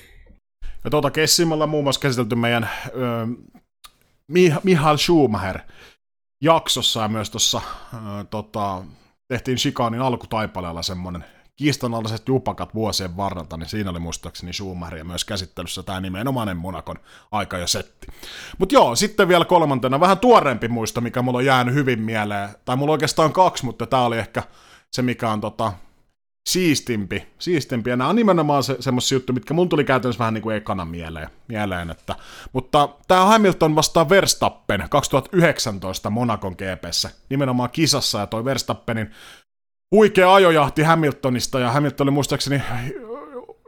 [0.83, 3.27] Ja tuota Kessimalla muun muassa käsitelty meidän ö,
[4.63, 5.59] Mihail Schumacher
[6.41, 7.61] jaksossa ja myös tuossa
[8.29, 8.83] tota,
[9.29, 11.25] tehtiin Shikanin alkutaipaleella semmoinen
[11.55, 16.95] kiistanalaiset jupakat vuosien varrelta, niin siinä oli muistaakseni Schumacheria myös käsittelyssä tämä nimenomainen Monakon
[17.31, 18.07] aika ja setti.
[18.57, 22.75] Mutta joo, sitten vielä kolmantena vähän tuoreempi muisto, mikä mulla on jäänyt hyvin mieleen, tai
[22.75, 24.43] mulla oikeastaan kaksi, mutta tämä oli ehkä
[24.91, 25.73] se, mikä on tota,
[26.49, 27.89] siistimpi, siistimpi.
[27.89, 30.85] Ja nämä on nimenomaan se, semmoisia juttuja, mitkä mun tuli käytännössä vähän niin kuin ekana
[30.85, 31.29] mieleen.
[31.47, 32.15] mieleen että,
[32.53, 39.11] mutta tämä Hamilton vastaa Verstappen 2019 Monakon GPssä, nimenomaan kisassa, ja toi Verstappenin
[39.91, 42.61] huikea ajojahti Hamiltonista, ja Hamilton oli muistaakseni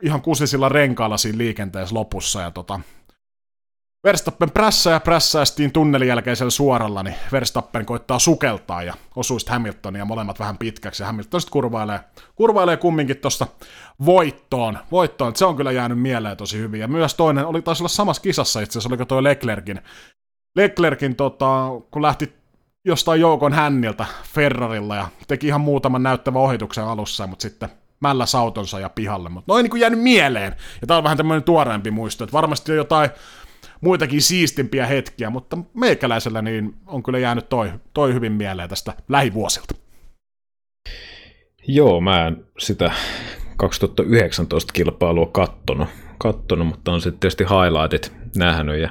[0.01, 2.79] ihan kusisilla renkaalla siinä liikenteessä lopussa, ja tota,
[4.03, 10.05] Verstappen prässää ja prässäästiin tunnelin jälkeisellä suoralla, niin Verstappen koittaa sukeltaa ja osuu sitten Hamiltonia
[10.05, 11.99] molemmat vähän pitkäksi, ja Hamilton sitten kurvailee,
[12.35, 13.47] kurvailee kumminkin tuosta
[14.05, 14.79] voittoon.
[14.91, 15.35] voittoon.
[15.35, 16.81] Se on kyllä jäänyt mieleen tosi hyvin.
[16.81, 19.81] Ja myös toinen, oli taisi olla samassa kisassa itse asiassa, oliko toi Leclerkin,
[20.55, 22.33] Leclerkin tota, kun lähti
[22.85, 28.79] jostain joukon hänniltä Ferrarilla ja teki ihan muutaman näyttävän ohituksen alussa, mutta sitten mällä sautonsa
[28.79, 29.29] ja pihalle.
[29.29, 30.55] Mutta noin niin kuin jäänyt mieleen.
[30.81, 33.09] Ja tää on vähän tämmöinen tuoreempi muisto, että varmasti on jotain
[33.81, 39.75] muitakin siistimpiä hetkiä, mutta meikäläisellä niin on kyllä jäänyt toi, toi hyvin mieleen tästä lähivuosilta.
[41.67, 42.91] Joo, mä en sitä
[43.57, 48.89] 2019 kilpailua kattonut, kattonut mutta on sitten tietysti highlightit nähnyt ja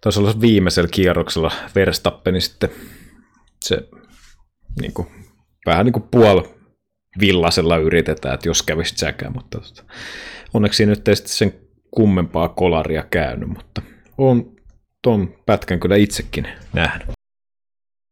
[0.00, 2.70] taisi olla viimeisellä kierroksella Verstappeni sitten
[3.64, 3.88] se
[4.80, 5.08] niin kuin,
[5.66, 6.42] vähän niin kuin puol
[7.20, 9.60] villasella yritetään, että jos kävisi säkä, mutta
[10.54, 11.54] onneksi nyt ei sitten sen
[11.90, 13.82] kummempaa kolaria käynyt, mutta
[14.18, 14.56] on
[15.02, 17.06] ton pätkän kyllä itsekin nähnyt.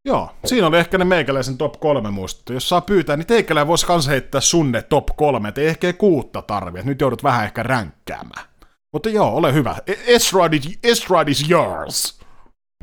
[0.06, 2.52] Joo, siinä oli ehkä ne meikäläisen top kolme muistuttu.
[2.52, 6.42] Jos saa pyytää, niin teikäläinen voisi kanssa heittää sunne top kolme, et ei ehkä kuutta
[6.42, 8.48] tarvi, nyt joudut vähän ehkä ränkkäämään.
[8.92, 9.76] Mutta joo, ole hyvä.
[10.06, 10.52] Estrad,
[10.82, 12.20] Estrad is yours.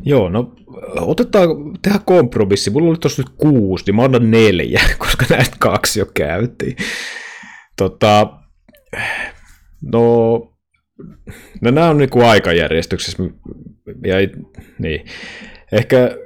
[0.03, 0.53] Joo, no
[0.99, 1.47] otetaan,
[1.81, 2.69] tehdä kompromissi.
[2.69, 6.77] Mulla oli tossa nyt kuusi, niin mä annan neljä, koska näistä kaksi jo käytiin.
[7.77, 8.27] Tota,
[9.81, 10.50] no,
[11.61, 13.23] no nämä on niinku aikajärjestyksessä.
[14.05, 14.15] Ja,
[14.79, 15.05] niin.
[15.71, 16.17] Ehkä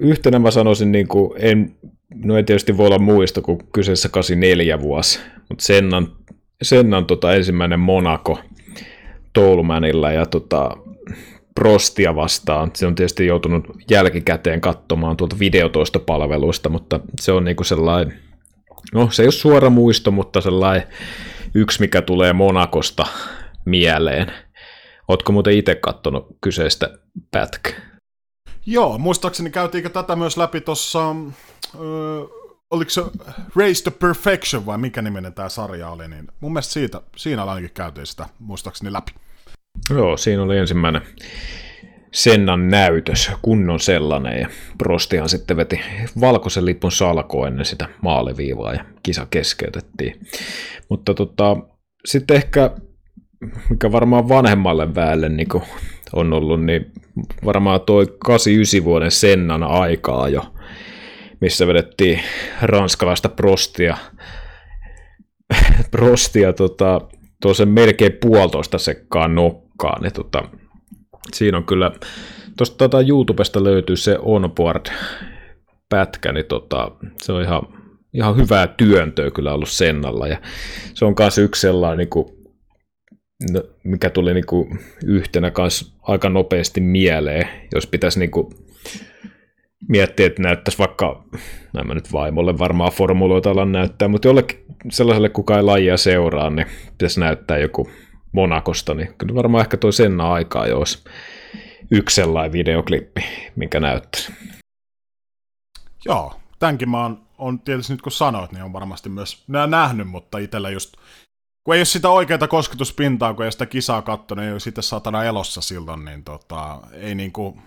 [0.00, 1.76] yhtenä mä sanoisin, niinku, en,
[2.24, 6.08] no ei tietysti voi olla muista kuin kyseessä 84 vuosi, mutta Sennan,
[6.62, 8.38] Sennan tota ensimmäinen Monaco
[9.32, 10.70] Tolmanilla ja tota,
[11.54, 12.70] Prostia vastaan.
[12.74, 18.14] Se on tietysti joutunut jälkikäteen katsomaan tuolta videotoistopalveluista, mutta se on niinku sellainen,
[18.94, 20.88] no se ei ole suora muisto, mutta sellainen
[21.54, 23.06] yksi, mikä tulee Monakosta
[23.68, 24.32] mieleen.
[25.08, 26.98] Ootko muuten itse katsonut kyseistä
[27.30, 27.72] pätkää?
[28.66, 31.16] Joo, muistaakseni käytiinkö tätä myös läpi tuossa,
[32.70, 33.02] oliko se
[33.56, 37.70] Race to Perfection vai mikä niminen tämä sarja oli, niin mun mielestä siitä, siinä ainakin
[37.74, 39.12] käytiin sitä muistaakseni läpi.
[39.90, 41.02] Joo, siinä oli ensimmäinen
[42.12, 44.48] Sennan näytös, kunnon sellainen, ja
[44.78, 45.80] Prostihan sitten veti
[46.20, 50.20] valkoisen lipun salko ennen sitä maaliviivaa, ja kisa keskeytettiin.
[50.88, 51.56] Mutta tota,
[52.04, 52.70] sitten ehkä,
[53.70, 55.48] mikä varmaan vanhemmalle väelle niin
[56.12, 56.92] on ollut, niin
[57.44, 60.42] varmaan toi 89 vuoden Sennan aikaa jo,
[61.40, 62.20] missä vedettiin
[62.62, 63.96] ranskalaista Prostia,
[65.90, 67.00] Prostia tota,
[67.42, 70.02] tuossa melkein puolitoista sekkaan nokkaan.
[70.02, 70.42] Niin tota,
[71.34, 71.90] siinä on kyllä,
[72.56, 76.90] tuosta tota YouTubesta löytyy se onboard-pätkä, niin tota,
[77.22, 77.62] se on ihan,
[78.12, 80.26] ihan hyvää työntöä kyllä ollut Sennalla.
[80.26, 80.38] Ja
[80.94, 82.37] se on myös yksi sellainen, niin kuin,
[83.52, 88.46] no, mikä tuli niin kuin yhtenä kanssa aika nopeasti mieleen, jos pitäisi niin kuin,
[89.88, 91.24] miettiä, että näyttäisi vaikka,
[91.72, 96.50] näin mä nyt vaimolle varmaan formuloita alan näyttää, mutta jollekin sellaiselle, kuka ei lajia seuraa,
[96.50, 97.90] niin pitäisi näyttää joku
[98.32, 101.04] Monakosta, niin kyllä varmaan ehkä toi Senna aikaa jo olisi
[101.90, 103.24] yksi sellainen videoklippi,
[103.56, 104.32] minkä näyttäisi.
[106.04, 110.08] Joo, tämänkin mä oon, on tietysti nyt kun sanoit, niin on varmasti myös nämä nähnyt,
[110.08, 110.96] mutta itsellä just,
[111.68, 115.24] kun ei ole sitä oikeaa kosketuspintaa, kun ei sitä kisaa katsonut, ei ole sitten satana
[115.24, 117.58] elossa silloin, niin tota, ei niinku,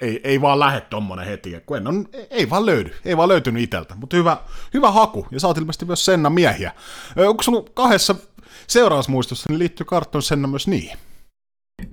[0.00, 3.62] ei, ei vaan lähde tommonen heti, kun en on, ei vaan löydy, ei vaan löytynyt
[3.62, 4.36] iteltä, mutta hyvä,
[4.74, 6.72] hyvä haku, ja oot ilmeisesti myös Senna miehiä.
[7.16, 8.14] Onko sulla kahdessa
[8.66, 10.98] seurausmuistossa, niin liittyy Kartton Senna myös niihin?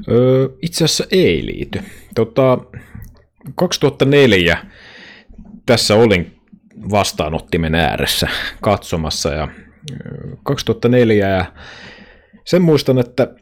[0.07, 1.83] Öö, itse asiassa ei liity.
[2.15, 2.57] Tota,
[3.55, 4.65] 2004
[5.65, 6.39] tässä olin
[6.91, 8.27] vastaanottimen ääressä
[8.61, 9.47] katsomassa ja
[10.43, 11.45] 2004 ja
[12.45, 13.35] sen muistan, että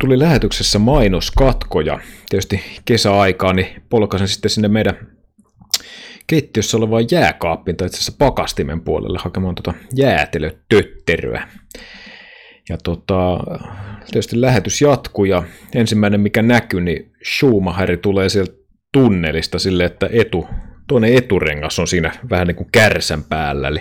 [0.00, 1.98] tuli lähetyksessä mainoskatkoja.
[2.30, 5.14] Tietysti kesäaikaan, niin polkasin sitten sinne meidän
[6.26, 11.48] keittiössä olevaan jääkaappiin, tai itse asiassa pakastimen puolelle hakemaan tuota jäätelötötteröä.
[12.68, 13.40] Ja tota,
[14.06, 15.42] tietysti lähetys jatkuu ja
[15.74, 18.52] ensimmäinen mikä näkyy, niin Schumacheri tulee sieltä
[18.92, 20.48] tunnelista sille, että etu,
[20.88, 23.68] toinen eturengas on siinä vähän niin kuin kärsän päällä.
[23.68, 23.80] Eli,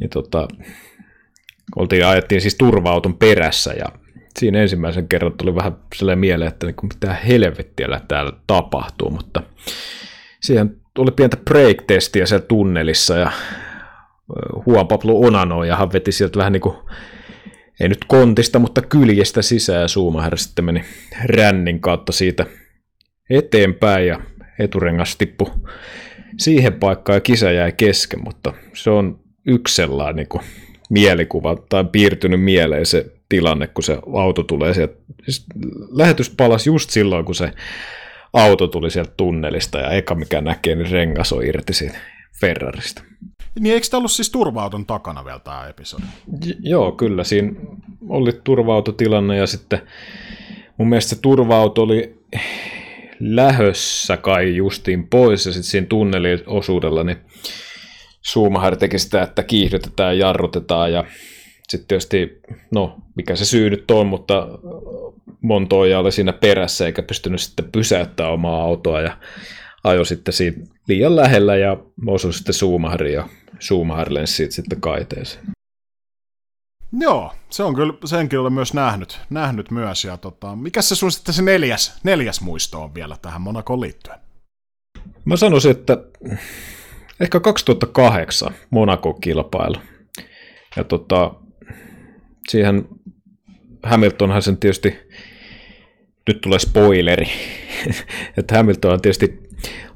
[0.00, 0.48] ja tota,
[1.76, 3.84] oltiin, ajettiin siis turva-auton perässä ja
[4.38, 9.42] siinä ensimmäisen kerran tuli vähän sellainen mieleen, että niin mitä helvettiä täällä tapahtuu, mutta
[10.40, 13.32] siihen oli pientä break-testiä siellä tunnelissa ja
[14.66, 16.76] Juan Pablo Onanojahan veti sieltä vähän niin kuin,
[17.80, 20.84] ei nyt kontista, mutta kyljestä sisään ja Suumaher sitten meni
[21.24, 22.46] rännin kautta siitä
[23.30, 24.20] eteenpäin ja
[24.58, 25.50] eturengas tippu
[26.38, 30.42] siihen paikkaan ja kisa jäi kesken, mutta se on yksi sellainen niin kuin
[30.90, 34.94] mielikuva tai piirtynyt mieleen se tilanne, kun se auto tulee sieltä.
[35.24, 35.46] Siis
[35.90, 37.52] lähetys palasi just silloin, kun se
[38.32, 41.98] auto tuli sieltä tunnelista ja eka mikä näkee, niin rengas on irti siitä
[42.40, 43.02] Ferrarista.
[43.60, 46.02] Niin eikö tämä ollut siis turva-auton takana vielä tämä episodi?
[46.46, 47.24] J- joo, kyllä.
[47.24, 47.52] Siinä
[48.08, 49.78] oli turva-autotilanne ja sitten
[50.76, 52.22] mun mielestä se turva-auto oli
[53.20, 57.18] lähössä kai justiin pois ja sitten siinä tunneliosuudella niin
[58.30, 61.04] Schumacher teki sitä, että kiihdytetään ja jarrutetaan ja
[61.68, 64.48] sitten tietysti, no mikä se syy nyt on, mutta
[65.40, 69.16] Montoya oli siinä perässä eikä pystynyt sitten pysäyttämään omaa autoa ja
[69.84, 73.28] ajoi sitten siinä liian lähellä ja osui sitten Schumacherin ja
[73.60, 75.46] Schumacher lensi siitä sitten kaiteeseen.
[77.00, 80.04] Joo, se on kyllä, senkin olen myös nähnyt, nähnyt myös.
[80.04, 84.18] Ja tota, mikä se sun sitten se neljäs, neljäs muisto on vielä tähän Monakoon liittyen?
[85.24, 85.98] Mä sanoisin, että
[87.20, 89.76] ehkä 2008 Monaco-kilpailu.
[90.76, 91.34] Ja tota,
[92.48, 92.88] siihen
[93.82, 94.98] Hamiltonhan sen tietysti,
[96.28, 97.26] nyt tulee spoileri,
[98.38, 99.42] että Hamilton on tietysti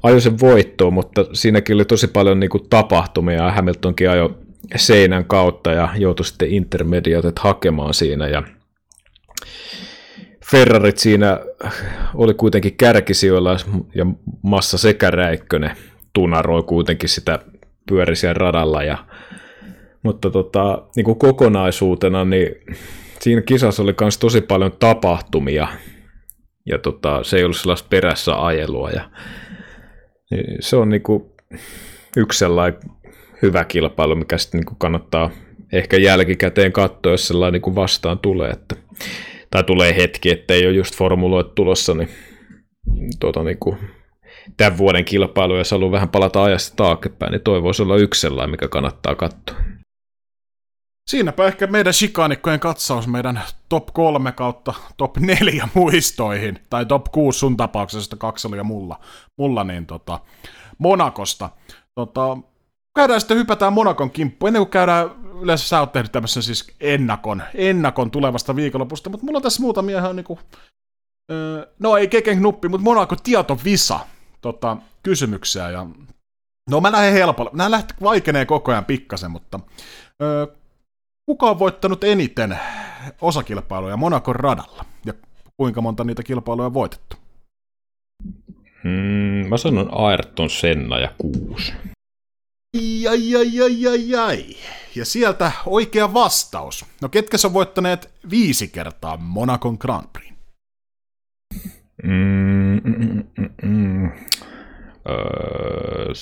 [0.03, 4.35] ajoi sen voittoon, mutta siinäkin oli tosi paljon niin kuin, tapahtumia ja Hamiltonkin ajoi
[4.75, 8.43] seinän kautta ja joutui sitten intermediatet hakemaan siinä ja
[10.51, 11.39] Ferrarit siinä
[12.13, 13.57] oli kuitenkin kärkisijoilla
[13.95, 14.05] ja
[14.41, 15.71] Massa sekä Räikkönen
[16.17, 17.39] tunaroi kuitenkin sitä
[17.87, 18.97] pyörisiä radalla ja
[20.03, 22.47] mutta tota, niin kuin kokonaisuutena, niin
[23.19, 25.67] siinä kisassa oli myös tosi paljon tapahtumia,
[26.65, 29.09] ja tota, se ei ollut sellaista perässä ajelua, ja
[30.31, 31.23] niin se on niin kuin
[32.17, 32.79] yksi sellainen
[33.41, 35.29] hyvä kilpailu, mikä sitten niin kannattaa
[35.73, 38.75] ehkä jälkikäteen katsoa, jos sellainen niin kuin vastaan tulee, että,
[39.51, 42.09] tai tulee hetki, että ei ole just formuloit tulossa, niin,
[43.19, 43.77] tuota, niin kuin,
[44.57, 48.51] tämän vuoden kilpailu, jos haluaa vähän palata ajasta taaksepäin, niin toi voisi olla yksi sellainen,
[48.51, 49.57] mikä kannattaa katsoa.
[51.09, 57.39] Siinäpä ehkä meidän shikaanikkojen katsaus meidän top 3 kautta top 4 muistoihin, tai top 6
[57.39, 58.99] sun tapauksessa, kaksi oli ja mulla,
[59.37, 60.19] mulla niin tota,
[60.77, 61.49] Monakosta.
[61.95, 62.37] Tota,
[62.95, 65.09] käydään sitten, hypätään Monakon kimppu, ennen kuin käydään,
[65.41, 69.99] yleensä sä oot tehnyt tämmöisen siis ennakon, ennakon tulevasta viikonlopusta, mutta mulla on tässä muutamia
[69.99, 70.39] ihan niinku,
[71.31, 73.99] öö, no ei keken knuppi, mutta Monaco tietovisa
[74.41, 75.85] tota, kysymyksiä, ja
[76.69, 79.59] no mä lähden helpolla, nämä lähti vaikenee koko ajan pikkasen, mutta
[80.21, 80.47] öö,
[81.25, 82.59] kuka on voittanut eniten
[83.21, 85.13] osakilpailuja Monakon radalla, ja
[85.57, 87.17] kuinka monta niitä kilpailuja on voitettu?
[88.83, 91.73] Hmm, mä sanon Ayrton Senna ja kuusi.
[92.77, 94.55] Jai, jai, jai, jai, jai.
[94.95, 96.85] Ja sieltä oikea vastaus.
[97.01, 100.36] No ketkä on voittaneet viisi kertaa Monakon Grand Prix?
[102.03, 104.11] Mm, mm, mm, mm.
[105.09, 106.13] Öö,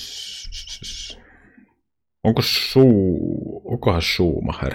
[2.24, 4.74] onko suu, onkohan Schumacher?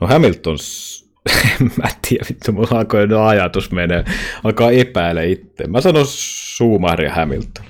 [0.00, 0.56] No Hamilton,
[1.78, 4.04] mä en tiedä, vittu, mulla alkoi jo ajatus menee,
[4.44, 5.66] alkaa epäillä itse.
[5.66, 7.64] Mä sanon Schumacher ja Hamilton.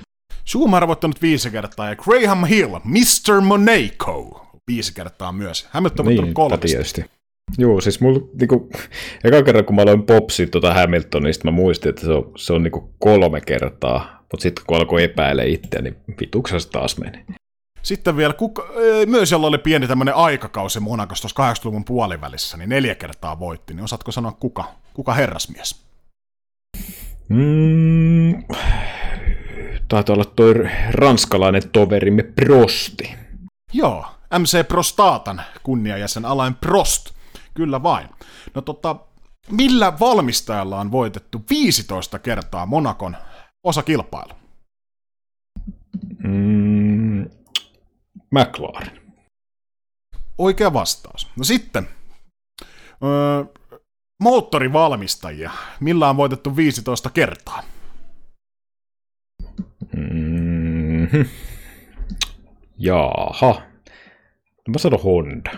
[0.45, 3.41] Schumacher on voittanut viisi kertaa ja Graham Hill, Mr.
[3.41, 5.67] Monaco, viisi kertaa myös.
[5.69, 6.67] Hamilton on niin, voittanut kolmesti.
[6.67, 7.05] tietysti.
[7.57, 8.69] Joo, siis mulla, niinku,
[9.23, 12.63] eka kerran kun mä aloin popsia tuota Hamiltonista, mä muistin, että se on, se on
[12.63, 17.25] niinku kolme kertaa, mutta sitten kun alkoi epäillä itseä, niin vituksessa taas meni.
[17.81, 18.67] Sitten vielä, kuka,
[19.05, 23.83] myös jolla oli pieni tämmöinen aikakausi Monakossa tuossa 80-luvun puolivälissä, niin neljä kertaa voitti, niin
[23.83, 24.65] osaatko sanoa kuka?
[24.93, 25.85] Kuka herrasmies?
[27.29, 28.43] Mm,
[29.87, 30.53] taitaa olla toi
[30.91, 33.15] ranskalainen toverimme Prosti.
[33.73, 34.05] Joo,
[34.39, 37.14] MC Prostatan kunniajäsen Alain Prost.
[37.55, 38.09] Kyllä vain.
[38.53, 38.95] No tota,
[39.51, 43.17] millä valmistajalla on voitettu 15 kertaa Monakon
[43.63, 44.33] osakilpailu?
[46.23, 47.29] Mm,
[48.31, 49.01] McLaren.
[50.37, 51.27] Oikea vastaus.
[51.37, 51.87] No sitten,
[53.03, 53.45] öö,
[54.19, 55.51] moottorivalmistajia.
[55.79, 57.63] Millä on voitettu 15 kertaa?
[59.95, 61.25] Mm-hmm.
[62.77, 63.61] Jaaha.
[64.67, 65.51] Mä sanon Honda.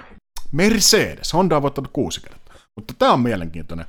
[0.52, 1.34] Mercedes.
[1.34, 2.56] Honda on voittanut kuusi kertaa.
[2.76, 3.86] Mutta tämä on mielenkiintoinen.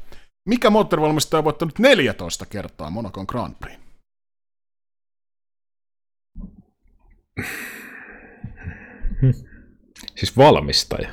[0.48, 3.78] Mikä moottorivalmistaja on voittanut 14 kertaa Monacon Grand Prix?
[10.16, 11.08] Siis valmistaja.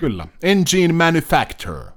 [0.00, 0.26] Kyllä.
[0.42, 1.92] Engine Manufacturer.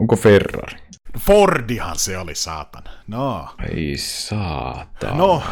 [0.00, 0.78] Onko Ferrari?
[1.18, 2.82] Fordihan se oli, saatan.
[3.06, 3.48] No.
[3.72, 5.14] Ei saata.
[5.14, 5.42] No,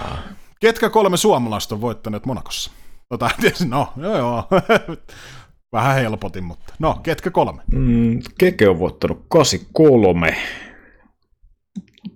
[0.60, 2.70] ketkä kolme suomalaista on voittaneet Monakossa?
[3.08, 3.30] Tota,
[3.68, 4.44] no, joo joo.
[5.72, 7.62] Vähän helpotin, mutta no, ketkä kolme?
[7.72, 10.36] Mm, Keke on voittanut 83.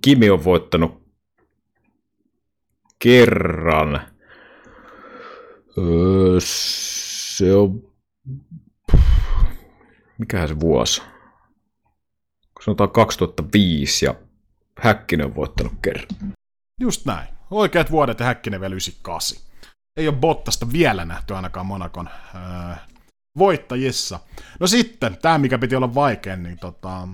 [0.01, 1.03] Kimi on voittanut
[2.99, 4.01] kerran.
[5.77, 7.93] Öö, se on...
[10.17, 11.01] Mikähän se vuosi?
[12.65, 14.15] Sanotaan 2005 ja
[14.79, 16.07] Häkkinen on voittanut kerran.
[16.79, 17.27] Just näin.
[17.51, 19.52] Oikeat vuodet ja Häkkinen vielä 98.
[19.97, 22.75] Ei ole Bottasta vielä nähty ainakaan Monakon öö,
[23.37, 24.19] voittajissa.
[24.59, 27.07] No sitten, tämä mikä piti olla vaikein, niin tota,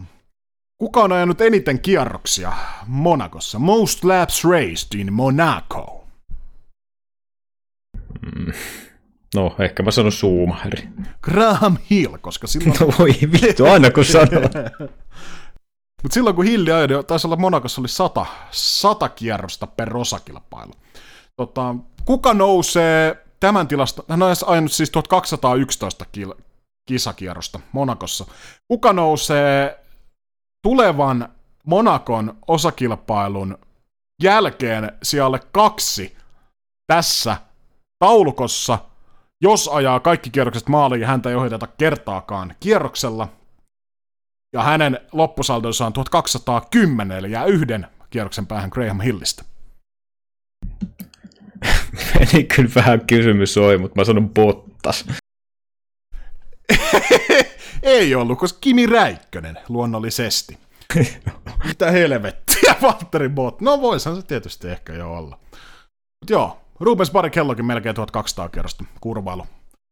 [0.78, 2.54] kuka on ajanut eniten kierroksia
[2.88, 3.60] Monakossa?
[3.60, 6.08] Most laps raced in Monaco.
[8.22, 8.54] Mm.
[9.36, 10.90] No, ehkä mä sanon Suumaheri.
[11.22, 12.80] Graham Hill, koska silloin...
[12.80, 14.42] No voi vittu, aina kun sanoo.
[16.04, 20.72] Mutta silloin kun Hilli ajoi, taisi olla Monakossa oli sata, sata kierrosta per osakilpailu.
[21.38, 21.76] Tota,
[22.10, 26.42] kuka nousee tämän tilasta, hän on ajanut siis 1211 kil-
[26.86, 28.26] kisakierrosta Monakossa.
[28.68, 29.84] Kuka nousee
[30.64, 31.30] tulevan
[31.66, 33.58] Monakon osakilpailun
[34.24, 36.18] jälkeen sijalle kaksi
[36.88, 37.38] tässä
[38.00, 38.80] taulukossa,
[39.42, 43.28] jos ajaa kaikki kierrokset maaliin ja häntä ei ohiteta kertaakaan kierroksella,
[44.54, 49.49] ja hänen loppusaldonsa on 1210, eli jää yhden kierroksen päähän Graham Hillistä.
[52.34, 55.06] Meni kyllä vähän kysymys oi, mutta mä sanon Bottas.
[57.84, 60.58] Ei ollut, koska Kimi Räikkönen luonnollisesti.
[61.68, 63.62] Mitä helvettiä, Valtteri Bot.
[63.62, 65.40] No voisihan se tietysti ehkä jo olla.
[66.22, 69.46] Mut joo, Rubens Barrichellokin melkein 1200 kerrosta kurvailu.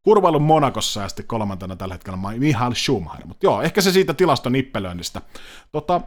[0.04, 3.28] Kurvailu Monakossa ja sitten kolmantena tällä hetkellä Mihail Schumacher.
[3.28, 5.22] Mutta joo, ehkä se siitä tilaston nippelöinnistä.
[5.72, 6.02] Tota,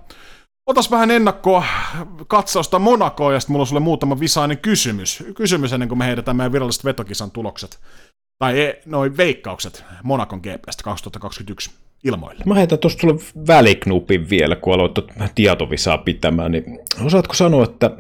[0.70, 1.64] Otas vähän ennakkoa
[2.26, 5.24] katsausta Monakoa, ja sitten mulla on sulle muutama visainen kysymys.
[5.34, 7.78] Kysymys ennen kuin me heitetään meidän viralliset vetokisan tulokset.
[8.38, 11.70] Tai e, noin veikkaukset Monakon GPstä 2021
[12.04, 12.44] ilmoille.
[12.46, 13.14] Mä heitän tuosta sulle
[13.46, 15.04] väliknupin vielä, kun aloitat
[15.34, 16.52] tietovisaa pitämään.
[16.52, 16.64] Niin
[17.04, 17.90] osaatko sanoa, että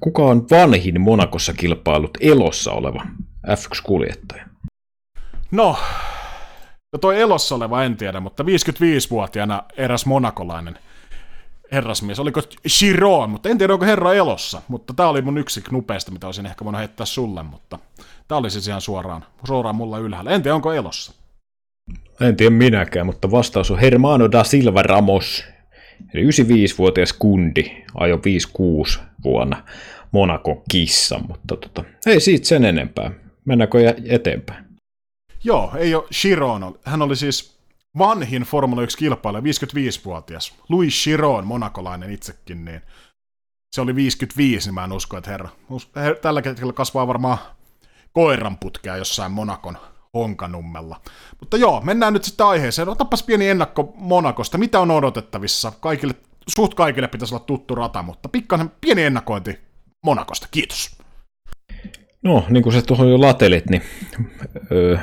[0.00, 3.06] kuka on vanhin Monakossa kilpailut elossa oleva
[3.46, 4.44] F1-kuljettaja?
[5.50, 5.76] No,
[6.92, 10.78] no toi elossa oleva en tiedä, mutta 55-vuotiaana eräs monakolainen–
[11.74, 12.20] herrasmies.
[12.20, 16.26] Oliko Chiron, mutta en tiedä onko herra elossa, mutta tämä oli mun yksi knupeista, mitä
[16.26, 17.78] olisin ehkä voinut heittää sulle, mutta
[18.28, 20.30] tämä oli siis ihan suoraan, suoraan mulla ylhäällä.
[20.30, 21.12] En tiedä onko elossa.
[22.20, 25.44] En tiedä minäkään, mutta vastaus on Hermano da Silva Ramos.
[26.14, 29.64] Eli 95-vuotias kundi ajo 56 vuonna
[30.12, 33.10] Monaco kissa, mutta tota, ei siitä sen enempää.
[33.44, 34.64] Mennäänkö eteenpäin?
[35.44, 36.78] Joo, ei ole Chiron.
[36.84, 37.53] Hän oli siis
[37.98, 40.54] vanhin Formula 1-kilpailija, 55-vuotias.
[40.68, 42.80] Louis Chiron, monakolainen itsekin, niin
[43.74, 45.48] se oli 55, niin mä en usko, että herra.
[46.22, 47.38] Tällä hetkellä kasvaa varmaan
[48.12, 49.78] koiranputkea jossain Monakon
[50.14, 51.00] honkanummella.
[51.40, 52.88] Mutta joo, mennään nyt sitten aiheeseen.
[52.88, 54.58] Otapas pieni ennakko Monakosta.
[54.58, 55.72] Mitä on odotettavissa?
[55.80, 56.14] Kaikille,
[56.48, 59.58] suht kaikille pitäisi olla tuttu rata, mutta pikkainen pieni ennakointi
[60.04, 60.48] Monakosta.
[60.50, 60.98] Kiitos.
[62.22, 63.82] No, niin kuin sä tuohon jo latelit, niin
[64.72, 64.98] öö,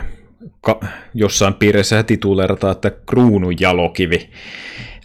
[0.62, 0.80] ka-
[1.14, 4.30] jossain piireissä tituleerataan, että kruunun jalokivi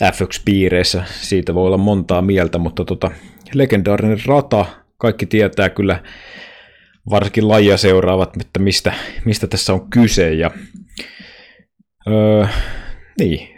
[0.04, 1.02] F1-piireissä.
[1.06, 3.10] Siitä voi olla montaa mieltä, mutta tota,
[3.54, 4.66] legendaarinen rata,
[4.98, 6.02] kaikki tietää kyllä,
[7.10, 8.92] varsinkin lajia seuraavat, että mistä,
[9.24, 10.34] mistä tässä on kyse.
[10.34, 10.50] Ja,
[12.08, 12.46] öö,
[13.18, 13.48] niin,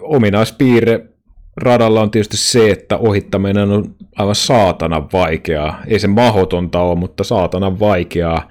[0.00, 1.06] ominaispiirre
[1.56, 5.82] radalla on tietysti se, että ohittaminen on aivan saatana vaikeaa.
[5.86, 8.48] Ei se mahdotonta ole, mutta saatana vaikeaa.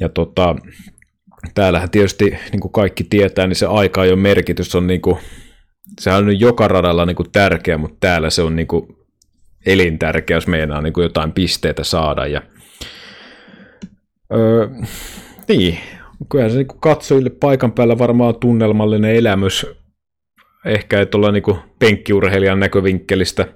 [0.00, 0.56] Ja tota,
[1.54, 5.18] täällähän tietysti, niin kuin kaikki tietää, niin se aika jo merkitys on, niin kuin,
[6.00, 8.96] sehän on joka radalla niin kuin tärkeä, mutta täällä se on niin kuin
[9.66, 12.26] elintärkeä, jos meinaa niin kuin jotain pisteitä saada.
[12.26, 12.42] Ja,
[14.34, 14.68] öö,
[15.48, 15.78] niin,
[16.30, 19.66] kyllä se niin kuin katsojille paikan päällä varmaan tunnelmallinen elämys,
[20.66, 21.42] ehkä ei tuolla niin
[21.78, 23.46] penkkiurheilijan näkövinkkelistä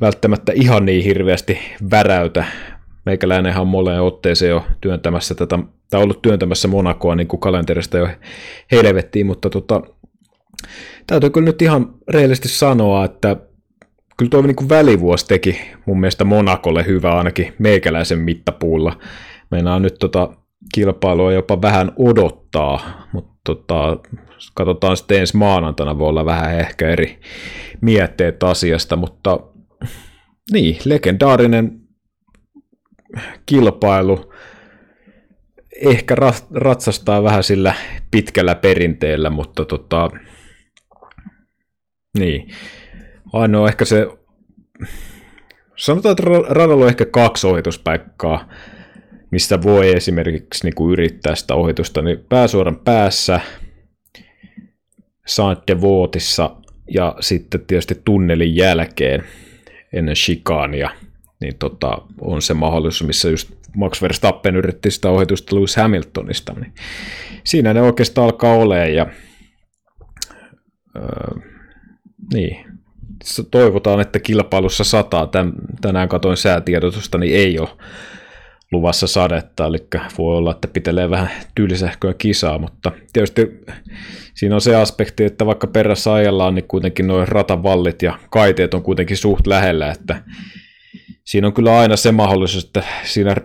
[0.00, 1.58] välttämättä ihan niin hirveästi
[1.90, 2.44] väräytä,
[3.06, 5.58] meikäläinenhän on moleen otteeseen jo työntämässä tätä,
[5.90, 8.08] tai ollut työntämässä Monakoa niin kuin kalenterista jo
[8.72, 9.82] helvettiin, mutta tota,
[11.06, 13.36] täytyy kyllä nyt ihan reellisesti sanoa, että
[14.16, 18.98] kyllä tuo niin välivuosi teki mun mielestä Monakolle hyvä ainakin meikäläisen mittapuulla.
[19.50, 20.36] Meinaa nyt tota
[20.74, 23.96] kilpailua jopa vähän odottaa, mutta tota,
[24.54, 27.20] katsotaan sitten ensi maanantaina, voi olla vähän ehkä eri
[27.80, 29.40] mietteet asiasta, mutta
[30.52, 31.85] niin, legendaarinen
[33.46, 34.32] kilpailu
[35.80, 36.16] ehkä
[36.54, 37.74] ratsastaa vähän sillä
[38.10, 40.10] pitkällä perinteellä, mutta tota,
[42.18, 42.48] niin.
[43.32, 44.06] Ainoa ehkä se,
[45.76, 48.48] sanotaan, että radalla on ehkä kaksi ohituspaikkaa,
[49.30, 53.40] missä voi esimerkiksi niin kuin yrittää sitä ohitusta, niin pääsuoran päässä,
[55.26, 56.56] Saint de Vootissa
[56.94, 59.24] ja sitten tietysti tunnelin jälkeen
[59.92, 60.90] ennen chikania
[61.40, 66.72] niin tota, on se mahdollisuus, missä just Max Verstappen yritti sitä ohitusta Lewis Hamiltonista, niin
[67.44, 69.06] siinä ne oikeastaan alkaa olemaan, ja
[70.96, 71.40] öö,
[72.34, 72.66] niin,
[73.50, 75.26] toivotaan, että kilpailussa sataa.
[75.26, 77.68] Tän, tänään katoin säätiedotusta, niin ei ole
[78.72, 79.78] luvassa sadetta, eli
[80.18, 83.64] voi olla, että pitelee vähän tyylisähköä kisaa, mutta tietysti
[84.34, 88.82] siinä on se aspekti, että vaikka perässä ajellaan, niin kuitenkin nuo ratavallit ja kaiteet on
[88.82, 90.22] kuitenkin suht lähellä, että
[91.26, 93.36] siinä on kyllä aina se mahdollisuus, että siinä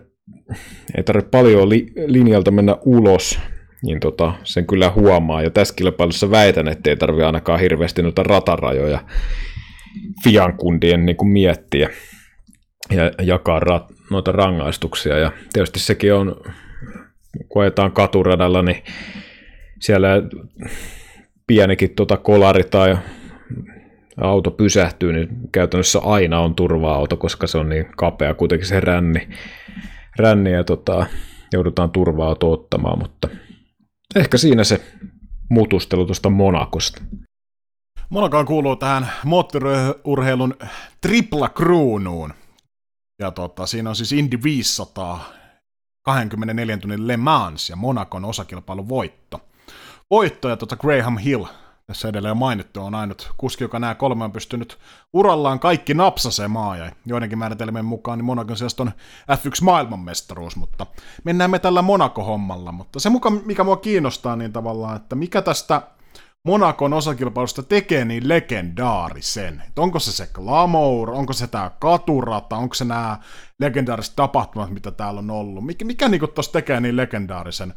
[0.97, 3.39] ei tarvitse paljon li- linjalta mennä ulos,
[3.84, 5.41] niin tota, sen kyllä huomaa.
[5.41, 8.99] Ja tässä kilpailussa väitän, että ei tarvitse ainakaan hirveästi noita ratarajoja
[10.23, 11.89] Fiankundien niin kuin miettiä
[12.89, 15.17] ja jakaa rat, noita rangaistuksia.
[15.17, 16.36] Ja tietysti sekin on,
[17.49, 18.84] kun ajetaan katuradalla, niin
[19.82, 20.07] siellä
[21.47, 22.97] pienikin tuota kolari tai
[24.22, 29.30] auto pysähtyy, niin käytännössä aina on turva-auto, koska se on niin kapea kuitenkin se ränni,
[30.15, 31.05] ränni ja tota,
[31.53, 33.28] joudutaan turva-auto ottamaan, mutta
[34.15, 34.82] ehkä siinä se
[35.49, 37.01] mutustelu tuosta Monakosta.
[38.09, 40.55] Monakaan kuuluu tähän moottoriurheilun
[41.01, 42.34] tripla kruunuun.
[43.19, 45.34] Ja tota, siinä on siis Indy 500,
[46.05, 49.41] 24 tunnin Le Mans ja Monakon osakilpailun voitto.
[50.11, 51.45] Voitto ja tota Graham Hill,
[51.91, 54.79] tässä edelleen mainittu, on ainut kuski, joka nämä kolme on pystynyt
[55.13, 58.91] urallaan kaikki napsasemaan, ja joidenkin määritelmien mukaan niin Monakon sijasta on
[59.31, 60.85] F1 maailmanmestaruus, mutta
[61.23, 65.81] mennään me tällä Monaco-hommalla, mutta se muka, mikä mua kiinnostaa niin tavallaan, että mikä tästä
[66.43, 69.63] Monakon osakilpailusta tekee niin legendaarisen?
[69.67, 73.17] Et onko se se glamour, onko se tämä katurata, onko se nämä
[73.59, 75.65] legendaariset tapahtumat, mitä täällä on ollut?
[75.65, 77.73] Mikä, mikä niinku tuossa tekee niin legendaarisen?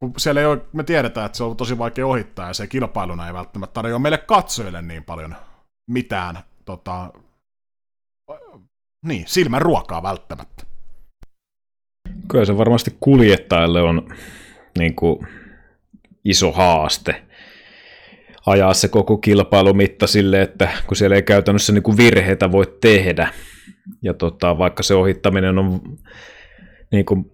[0.00, 3.26] Kun siellä ei ole, me tiedetään, että se on tosi vaikea ohittaa ja se kilpailuna
[3.26, 5.36] ei välttämättä tarjoa meille katsojille niin paljon
[5.90, 7.12] mitään tota,
[9.06, 10.64] niin, silmän ruokaa välttämättä.
[12.28, 14.14] Kyllä se varmasti kuljettajalle on
[14.78, 15.26] niin kuin,
[16.24, 17.22] iso haaste
[18.46, 23.32] ajaa se koko kilpailumitta sille, että kun siellä ei käytännössä niin kuin virheitä voi tehdä,
[24.02, 25.80] ja tota, vaikka se ohittaminen on
[26.92, 27.30] niin kuin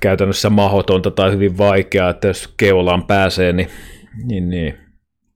[0.00, 3.68] käytännössä mahdotonta tai hyvin vaikeaa, että jos keulaan pääsee, niin,
[4.24, 4.74] niin, niin.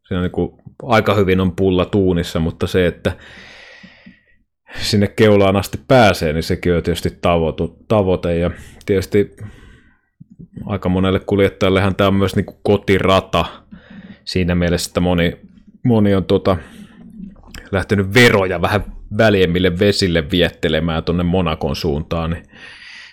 [0.08, 3.12] Se on niin kuin, aika hyvin on pulla tuunissa, mutta se, että
[4.76, 7.18] sinne keulaan asti pääsee, niin sekin on tietysti
[7.88, 8.50] tavoite, ja
[8.86, 9.36] tietysti
[10.66, 13.44] aika monelle kuljettajallehan tämä on myös niin kuin kotirata,
[14.24, 15.36] siinä mielessä, että moni,
[15.84, 16.56] moni on tuota,
[17.72, 18.84] lähtenyt veroja vähän
[19.18, 22.42] väljemmille vesille viettelemään tuonne Monakon suuntaan, niin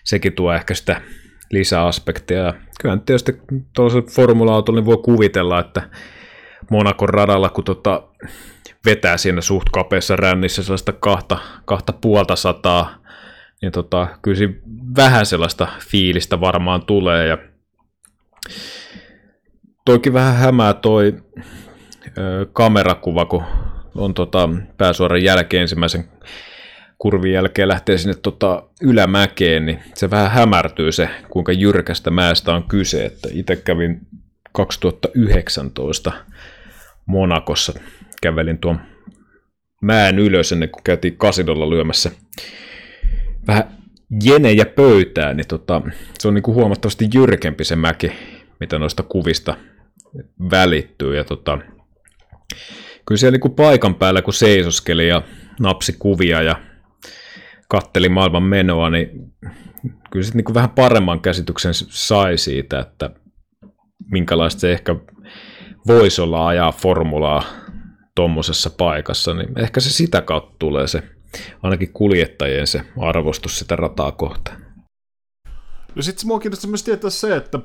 [0.03, 1.01] sekin tuo ehkä sitä
[1.51, 2.43] lisäaspekteja.
[2.43, 3.41] Ja kyllä tietysti
[3.75, 5.89] tuollaisella formula-autolla niin voi kuvitella, että
[6.71, 8.03] Monakon radalla, kun tota,
[8.85, 12.95] vetää siinä suht kapeassa rännissä sellaista kahta, kahta puolta sataa,
[13.61, 14.53] niin tota, kyllä
[14.95, 17.27] vähän sellaista fiilistä varmaan tulee.
[17.27, 17.37] Ja
[19.85, 21.13] toikin vähän hämää toi
[22.17, 23.43] ö, kamerakuva, kun
[23.95, 26.09] on tota, pääsuoran jälkeen ensimmäisen
[26.97, 32.63] kurvin jälkeen lähtee sinne tota ylämäkeen, niin se vähän hämärtyy se, kuinka jyrkästä mäestä on
[32.63, 33.05] kyse.
[33.05, 34.07] Että itse kävin
[34.51, 36.11] 2019
[37.05, 37.73] Monakossa,
[38.21, 38.79] kävelin tuon
[39.81, 42.11] mäen ylös ennen kuin käytiin kasidolla lyömässä
[43.47, 43.77] vähän
[44.23, 45.81] jenejä pöytään, niin tota,
[46.19, 48.11] se on niin kuin huomattavasti jyrkempi se mäki,
[48.59, 49.57] mitä noista kuvista
[50.51, 51.15] välittyy.
[51.15, 51.57] Ja tota,
[53.05, 55.21] kyllä siellä niin paikan päällä, kun seisoskeli ja
[55.59, 56.55] napsi kuvia ja
[57.67, 59.33] katteli maailman menoa, niin
[60.11, 63.09] kyllä sitten niin vähän paremman käsityksen sai siitä, että
[64.11, 64.95] minkälaista se ehkä
[65.87, 67.43] voisi olla ajaa formulaa
[68.15, 71.03] tuommoisessa paikassa, niin ehkä se sitä kautta tulee se,
[71.63, 74.61] ainakin kuljettajien se arvostus sitä rataa kohtaan.
[75.95, 77.59] No sitten mua kiinnostaa myös tietää se, että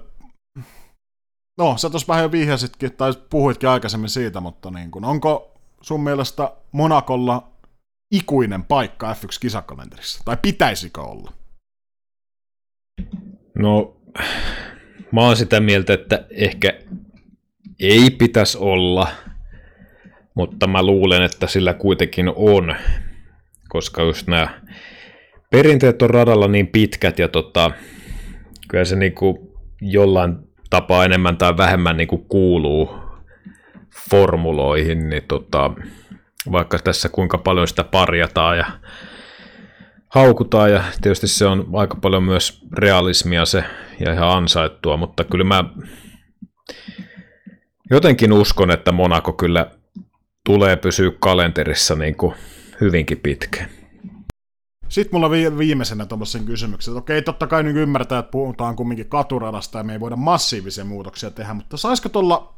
[1.59, 6.03] No, sä tuossa vähän jo vihjasitkin, tai puhuitkin aikaisemmin siitä, mutta niin kun, onko sun
[6.03, 7.52] mielestä Monakolla
[8.13, 10.23] ikuinen paikka F1-kisakalenterissa?
[10.25, 11.33] Tai pitäisikö olla?
[13.59, 13.97] No,
[15.13, 16.73] mä oon sitä mieltä, että ehkä
[17.81, 19.09] ei pitäisi olla,
[20.35, 22.77] mutta mä luulen, että sillä kuitenkin on,
[23.69, 24.61] koska just nämä
[25.51, 27.71] perinteet on radalla niin pitkät ja tota,
[28.69, 30.37] kyllä se niinku jollain
[30.71, 32.91] tapaa enemmän tai vähemmän niin kuin kuuluu
[34.11, 35.71] formuloihin, niin tota,
[36.53, 38.67] vaikka tässä kuinka paljon sitä parjataan ja
[40.09, 43.65] haukutaan, ja tietysti se on aika paljon myös realismia se,
[44.01, 45.65] ja ihan ansaittua, mutta kyllä mä
[47.91, 49.71] jotenkin uskon, että Monaco kyllä
[50.45, 52.35] tulee pysyä kalenterissa niin kuin
[52.81, 53.69] hyvinkin pitkään.
[54.89, 59.85] Sitten mulla viimeisenä tuommoisen kysymyksen, okei, totta kai nyt ymmärtää, että puhutaan kumminkin katuradasta ja
[59.85, 62.55] me ei voida massiivisia muutoksia tehdä, mutta saisiko tuolla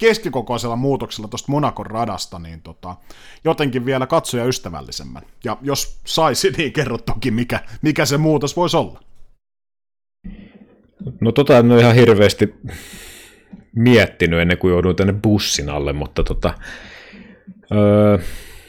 [0.00, 2.96] keskikokoisella muutoksella tuosta Monakon radasta niin tota,
[3.44, 5.22] jotenkin vielä katsoja ystävällisemmän.
[5.44, 9.00] Ja jos saisi, niin kerro toki, mikä, mikä se muutos voisi olla.
[11.20, 12.54] No tota en ole ihan hirveästi
[13.76, 16.54] miettinyt ennen kuin jouduin tänne bussin alle, mutta tota,
[17.72, 18.18] öö,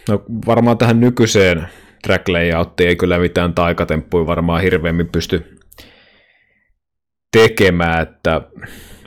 [0.09, 1.67] no varmaan tähän nykyiseen
[2.03, 5.59] track layouttiin ei kyllä mitään taikatemppuja varmaan hirveämmin pysty
[7.37, 8.41] tekemään, että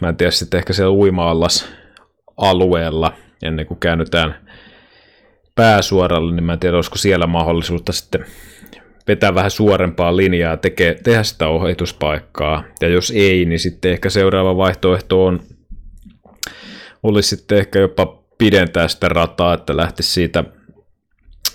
[0.01, 1.84] mä en tiedä sitten ehkä siellä uimaallas
[2.37, 3.13] alueella
[3.43, 4.35] ennen kuin käännytään
[5.55, 8.25] pääsuoralle, niin mä en tiedä, olisiko siellä mahdollisuutta sitten
[9.09, 12.65] vetää vähän suorempaa linjaa ja tekee, tehdä sitä ohituspaikkaa.
[12.81, 15.41] Ja jos ei, niin sitten ehkä seuraava vaihtoehto on,
[17.03, 20.45] olisi sitten ehkä jopa pidentää sitä rataa, että lähtisi siitä,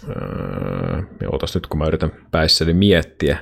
[0.10, 1.02] öö,
[1.32, 3.38] otas nyt kun mä yritän päissäni miettiä,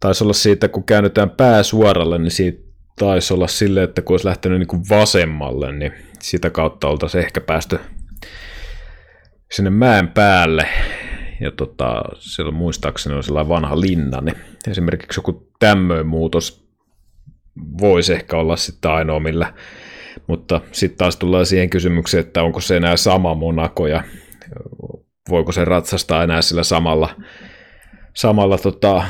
[0.00, 2.67] taisi olla siitä, kun käännytään pääsuoralle, niin siitä
[2.98, 7.40] taisi olla silleen, että kun olisi lähtenyt niin kuin vasemmalle, niin sitä kautta oltaisiin ehkä
[7.40, 7.78] päästy
[9.52, 10.68] sinne mäen päälle.
[11.40, 14.36] Ja tota, siellä muistaakseni on sellainen vanha linna, niin
[14.70, 16.68] esimerkiksi joku tämmöinen muutos
[17.80, 19.52] voisi ehkä olla sitten ainoa, millä
[20.26, 24.02] mutta sitten taas tullaan siihen kysymykseen, että onko se enää sama Monaco ja
[25.28, 27.14] voiko se ratsastaa enää sillä samalla,
[28.14, 29.04] samalla tota,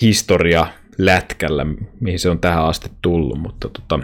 [0.00, 0.66] historia
[1.04, 1.66] lätkällä,
[2.00, 4.00] mihin se on tähän asti tullut, mutta tota,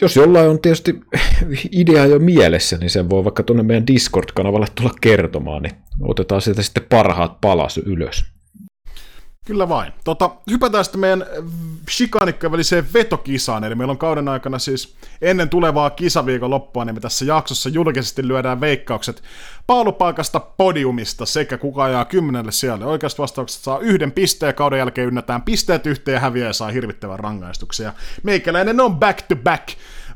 [0.00, 1.00] jos jollain on tietysti
[1.80, 6.62] idea jo mielessä, niin sen voi vaikka tuonne meidän Discord-kanavalle tulla kertomaan, niin otetaan sieltä
[6.62, 8.24] sitten parhaat palas ylös.
[9.46, 9.92] Kyllä vain.
[10.04, 11.26] Tota, hypätään sitten meidän
[11.90, 17.00] shikanikkojen väliseen vetokisaan, eli meillä on kauden aikana siis ennen tulevaa kisaviikon loppua, niin me
[17.00, 19.22] tässä jaksossa julkisesti lyödään veikkaukset
[19.66, 22.86] paalupaikasta podiumista sekä kuka ajaa kymmenelle siellä.
[22.86, 27.92] Oikeasta vastauksesta saa yhden pisteen, kauden jälkeen ynnätään pisteet yhteen ja häviää saa hirvittävän rangaistuksia.
[28.22, 29.68] Meikäläinen on back to back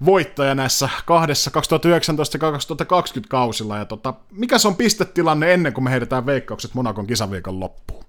[0.05, 3.79] voittaja näissä kahdessa 2019 ja 2020 kausilla.
[3.79, 8.05] Ja tota, mikä se on pistetilanne ennen kuin me heitetään veikkaukset Monakon kisaviikon loppuun?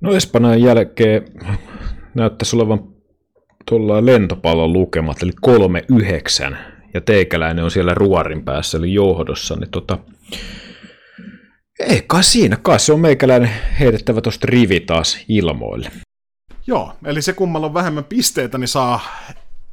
[0.00, 1.24] No Espanjan jälkeen
[2.14, 2.84] näyttäisi olevan
[3.66, 6.58] tuolla lentopallon lukemat, eli kolme yhdeksän,
[6.98, 9.98] ja teikäläinen on siellä ruorin päässä, eli johdossa, niin tota,
[11.80, 15.90] ei kai siinä, kai se on meikäläinen heitettävä tuosta rivi taas ilmoille.
[16.66, 19.00] Joo, eli se kummalla on vähemmän pisteitä, niin saa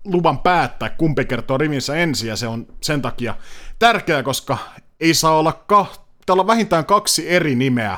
[0.04, 3.36] luvan päättää, kumpi kertoo rivinsä ensin, ja se on sen takia
[3.80, 4.58] tärkeää, koska
[5.00, 7.98] ei saa olla, ka- on vähintään kaksi eri nimeä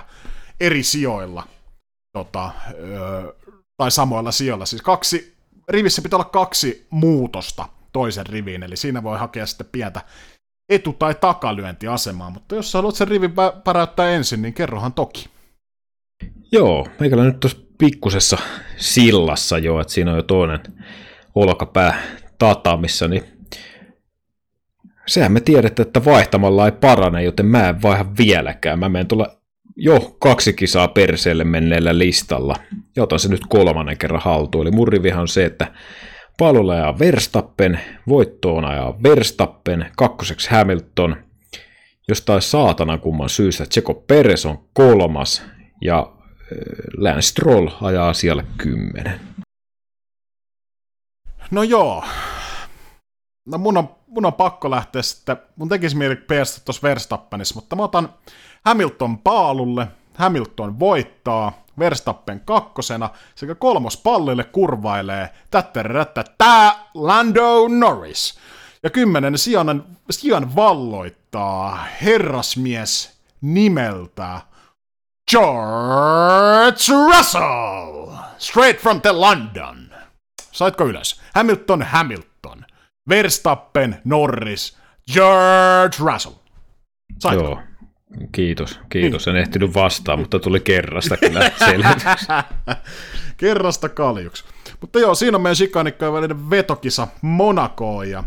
[0.60, 1.44] eri sijoilla–
[2.18, 2.52] tota,
[3.78, 4.66] tai samoilla sijoilla.
[4.66, 5.36] Siis kaksi,
[5.70, 10.02] rivissä pitää olla kaksi muutosta toisen riviin, eli siinä voi hakea sitten pientä
[10.70, 13.34] etu- tai takalyöntiasemaa, mutta jos haluat sen rivin
[13.64, 15.30] päräyttää ensin, niin kerrohan toki.
[16.52, 18.38] Joo, meikällä nyt tuossa pikkusessa
[18.78, 20.60] sillassa jo, että siinä on jo toinen
[21.36, 22.02] olkapää
[22.40, 23.24] tatamissa, niin
[25.08, 28.80] sehän me tiedetään, että vaihtamalla ei parane, joten mä en vaiha vieläkään.
[28.80, 29.38] Mä menen tuolla
[29.76, 32.56] jo kaksi kisaa perseelle menneellä listalla,
[32.96, 34.68] ja otan se nyt kolmannen kerran haltuun.
[34.68, 35.74] Eli mun on se, että
[36.38, 41.16] palolla ajaa Verstappen, voittoon ajaa Verstappen, kakkoseksi Hamilton,
[42.08, 45.44] jostain saatana kumman syystä Tseko Peres on kolmas,
[45.82, 46.08] ja äh,
[46.98, 49.20] Lance Stroll ajaa siellä kymmenen.
[51.52, 52.04] No joo.
[53.46, 57.76] No mun on, mun on pakko lähteä sitten, mun tekisi mieli pestä tuossa Verstappenissa, mutta
[57.76, 58.14] mä otan
[58.66, 59.88] Hamilton paalulle,
[60.18, 65.30] Hamilton voittaa, Verstappen kakkosena sekä kolmos pallille kurvailee
[66.38, 68.40] tää Lando Norris.
[68.84, 74.42] Ja kymmenen sijan, sijan valloittaa herrasmies nimeltä
[75.32, 78.12] George Russell!
[78.38, 79.90] Straight from the London.
[80.52, 81.22] Saitko ylös?
[81.36, 82.66] Hamilton, Hamilton.
[83.10, 84.78] Verstappen, Norris,
[85.14, 86.34] George Russell.
[87.20, 87.44] Saitko?
[87.44, 87.60] Joo.
[88.32, 89.26] Kiitos, kiitos.
[89.26, 89.36] Niin.
[89.36, 92.28] En ehtinyt vastaan, mutta tuli kerrasta kyllä selvitys.
[93.38, 94.44] kerrasta kaljuksi.
[94.82, 98.24] Mutta joo, siinä on meidän shikanikkojen välinen vetokisa Monakoon ja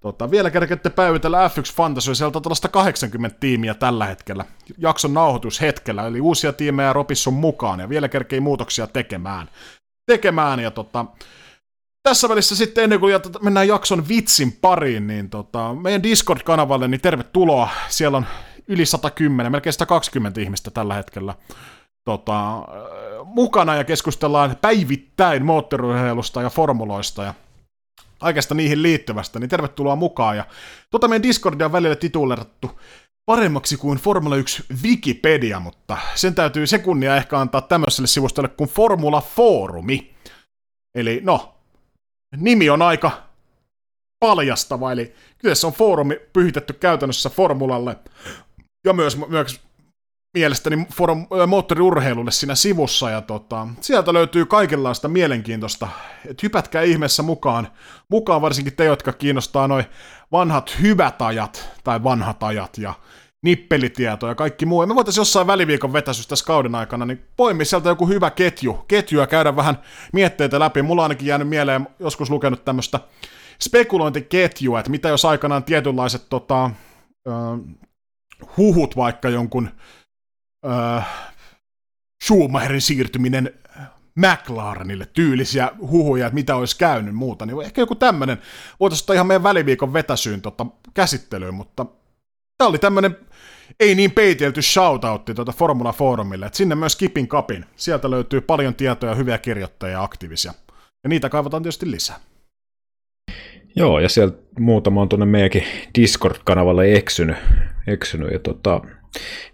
[0.00, 4.44] tota, vielä kerkette päivitellä F1 Fantasy, sieltä on tällaista 80 tiimiä tällä hetkellä,
[4.78, 9.48] jakson nauhoitushetkellä, eli uusia tiimejä Ropissun mukaan, ja vielä kerkei muutoksia tekemään.
[10.06, 11.06] tekemään ja tota,
[12.02, 17.68] tässä välissä sitten ennen kuin mennään jakson vitsin pariin, niin tota, meidän Discord-kanavalle, niin tervetuloa.
[17.88, 18.26] Siellä on
[18.68, 21.34] yli 110, melkein 120 ihmistä tällä hetkellä
[22.04, 22.62] tota,
[23.24, 27.34] mukana ja keskustellaan päivittäin moottoriurheilusta ja formuloista ja
[28.18, 30.36] kaikesta niihin liittyvästä, niin tervetuloa mukaan.
[30.36, 30.46] Ja
[30.90, 32.80] tota meidän Discordia on välillä titulerattu
[33.26, 39.20] paremmaksi kuin Formula 1 Wikipedia, mutta sen täytyy sekunnia ehkä antaa tämmöiselle sivustolle kuin Formula
[39.20, 40.14] Forumi.
[40.94, 41.54] Eli no,
[42.36, 43.22] nimi on aika
[44.20, 47.96] paljastava, eli kyseessä on foorumi pyhitetty käytännössä formulalle
[48.84, 49.60] ja myös, myös
[50.34, 55.88] mielestäni forum, moottoriurheilulle siinä sivussa, ja tota, sieltä löytyy kaikenlaista mielenkiintoista.
[56.26, 57.68] Et hypätkää ihmeessä mukaan,
[58.08, 59.84] mukaan varsinkin te, jotka kiinnostaa noin
[60.32, 62.94] vanhat hyvät ajat, tai vanhat ajat, ja
[63.42, 64.82] nippelitieto ja kaikki muu.
[64.82, 68.84] Ja me voitaisiin jossain väliviikon vetäisyys tässä kauden aikana, niin poimi sieltä joku hyvä ketju,
[68.88, 69.78] ketju ja käydä vähän
[70.12, 70.82] mietteitä läpi.
[70.82, 73.00] Mulla on ainakin jäänyt mieleen, joskus lukenut tämmöistä
[73.62, 76.72] spekulointiketjua, että mitä jos aikanaan tietynlaiset tota, äh,
[78.56, 79.68] huhut vaikka jonkun
[80.66, 81.08] äh,
[82.24, 83.50] Schumacherin siirtyminen
[84.14, 88.38] McLarenille tyylisiä huhuja, että mitä olisi käynyt muuta, niin ehkä joku tämmöinen
[88.80, 91.86] voitaisiin ottaa ihan meidän väliviikon vetäsyyn tota, käsittelyyn, mutta
[92.58, 93.16] tämä oli tämmöinen
[93.80, 97.64] ei niin peitelty shoutoutti tuota Formula Forumille, että sinne myös Kipin Kapin.
[97.76, 100.54] Sieltä löytyy paljon tietoja, hyviä kirjoittajia aktiivisia.
[101.04, 102.20] Ja niitä kaivataan tietysti lisää.
[103.76, 105.64] Joo, ja sieltä muutama on tuonne meidänkin
[105.98, 107.36] Discord-kanavalle eksynyt.
[107.86, 108.80] eksynyt ja tota,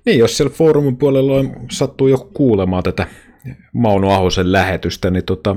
[0.05, 3.07] niin, jos siellä foorumin puolella on, sattuu joku kuulemaan tätä
[3.73, 5.57] Mauno Ahosen lähetystä, niin tota,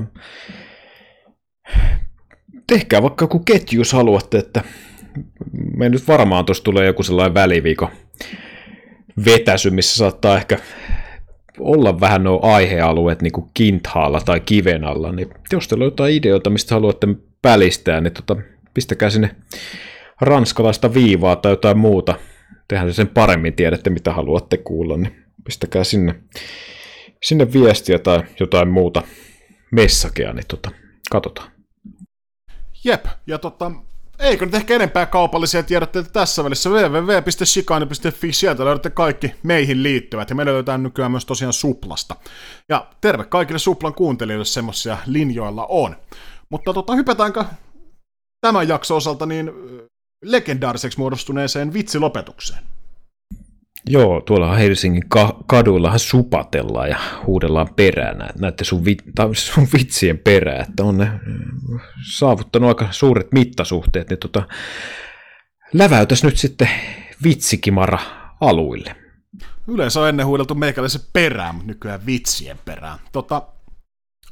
[2.66, 4.64] tehkää vaikka joku ketju, jos haluatte, että
[5.76, 7.88] me nyt varmaan tuossa tulee joku sellainen väliviikon
[9.24, 10.58] vetäsy, missä saattaa ehkä
[11.58, 16.14] olla vähän nuo aihealueet niin kuin kinthaalla tai kiven alla, niin jos teillä on jotain
[16.14, 17.06] ideoita, mistä haluatte
[17.42, 18.36] pälistää, niin tota,
[18.74, 19.36] pistäkää sinne
[20.20, 22.14] ranskalaista viivaa tai jotain muuta.
[22.68, 26.14] Tehän sen paremmin tiedätte, mitä haluatte kuulla, niin pistäkää sinne,
[27.22, 29.02] sinne viestiä tai jotain muuta
[29.72, 30.70] messakea, niin tota,
[31.10, 31.50] katsotaan.
[32.84, 33.72] Jep, ja tota,
[34.18, 36.70] eikö nyt ehkä enempää kaupallisia tiedotteita tässä välissä.
[36.70, 42.16] www.shikani.fi, sieltä löydätte kaikki meihin liittyvät, ja me löydetään nykyään myös tosiaan Suplasta.
[42.68, 45.96] Ja terve kaikille Suplan kuuntelijoille semmoisia linjoilla on.
[46.52, 47.44] Mutta tota, hypätäänkö
[48.40, 49.50] tämän jakson osalta niin
[50.24, 52.62] legendaariseksi muodostuneeseen vitsilopetukseen?
[53.86, 58.96] Joo, tuolla Helsingin ka- kaduillahan supatellaan ja huudellaan perään näiden sun, vi-
[59.32, 61.10] sun vitsien perään, että on ne
[62.16, 64.42] saavuttanut aika suuret mittasuhteet, niin tota,
[65.72, 66.68] läväytäs nyt sitten
[67.24, 67.98] vitsikimara
[68.40, 68.96] aluille.
[69.68, 72.98] Yleensä on ennen huudeltu meikäläisen perään, mutta nykyään vitsien perään.
[73.12, 73.42] Tota,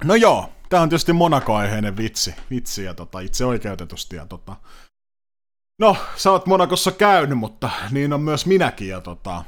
[0.04, 4.16] no joo, Tämä on tietysti Monaco-aiheinen vitsi, vitsi ja tota, itse oikeutetusti.
[4.16, 4.56] Ja tota.
[5.80, 8.88] No, sä oot Monakossa käynyt, mutta niin on myös minäkin.
[8.88, 9.44] Ja tota,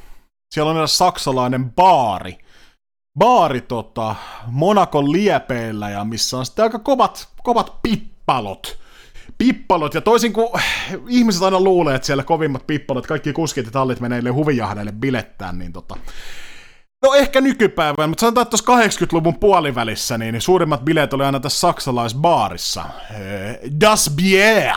[0.54, 2.38] siellä on eräs saksalainen baari.
[3.18, 4.14] Baari tota,
[4.46, 8.78] Monakon liepeillä ja missä on sitten aika kovat, kovat pippalot.
[9.38, 10.48] Pippalot, ja toisin kuin
[11.08, 15.72] ihmiset aina luulee, että siellä kovimmat pippalot, kaikki kuskit ja tallit menee huvijahdeille bilettään, niin
[15.72, 15.96] tota,
[17.02, 21.60] No ehkä nykypäivänä, mutta sanotaan, että tuossa 80-luvun puolivälissä niin suurimmat bileet oli aina tässä
[21.60, 22.84] saksalaisbaarissa.
[23.10, 24.76] Eh, das Bier!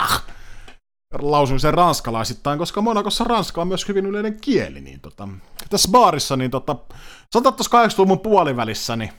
[1.18, 4.80] Lausun sen ranskalaisittain, koska Monakossa ranska on myös hyvin yleinen kieli.
[4.80, 5.28] Niin tota,
[5.70, 6.76] tässä baarissa, niin tota,
[7.32, 9.12] sanotaan, tuossa 80-luvun puolivälissä, niin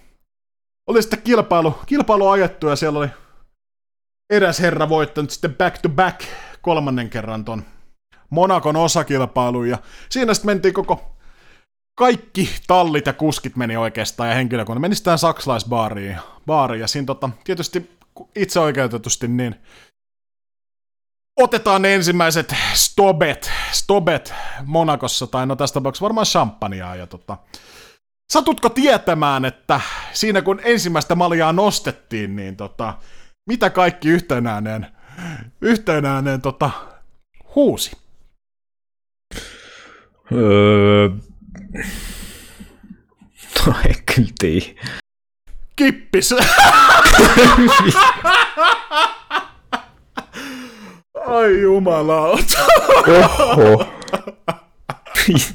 [0.88, 3.10] oli sitten kilpailu, kilpailu ajettu ja siellä oli
[4.30, 6.22] eräs herra voittanut sitten back to back
[6.62, 7.64] kolmannen kerran ton
[8.30, 9.78] Monakon osakilpailun ja
[10.10, 11.17] siinä sitten mentiin koko
[11.98, 16.18] kaikki tallit ja kuskit meni oikeastaan ja henkilökunta meni sitten saksalaisbaariin.
[16.46, 17.92] Baariin, ja siinä tota, tietysti
[18.36, 19.56] itse oikeutetusti niin
[21.40, 24.34] otetaan ne ensimmäiset stobet, stobet
[24.66, 27.38] Monakossa, tai no tässä tapauksessa varmaan champagnea, ja tota,
[28.34, 29.82] satutko tietämään, että
[30.14, 32.94] siinä kun ensimmäistä maljaa nostettiin, niin tota,
[33.50, 34.88] mitä kaikki yhtenääneen,
[35.62, 36.72] yhtenääneen tota,
[37.56, 37.98] huusi?
[40.32, 41.10] Öö,
[43.68, 44.66] No ei kyllä tiedä.
[45.76, 46.34] Kippis!
[51.28, 52.58] Ai jumalauta.
[53.08, 53.94] Oho.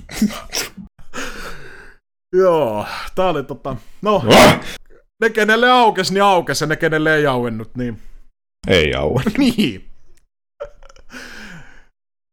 [2.37, 3.77] Joo, tää oli tota...
[4.03, 4.61] No, ah!
[5.21, 7.99] ne kenelle aukes, niin aukes, ja ne kenelle ei auennut, niin...
[8.67, 9.39] Ei auennut.
[9.39, 9.92] niin.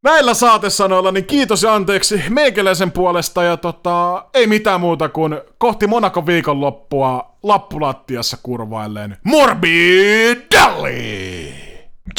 [0.03, 5.87] Näillä saatesanoilla niin kiitos ja anteeksi meikäläisen puolesta ja tota, ei mitään muuta kuin kohti
[5.87, 10.33] Monaco viikonloppua lappulattiassa kurvailleen Morbidalli!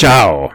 [0.00, 0.52] Ciao!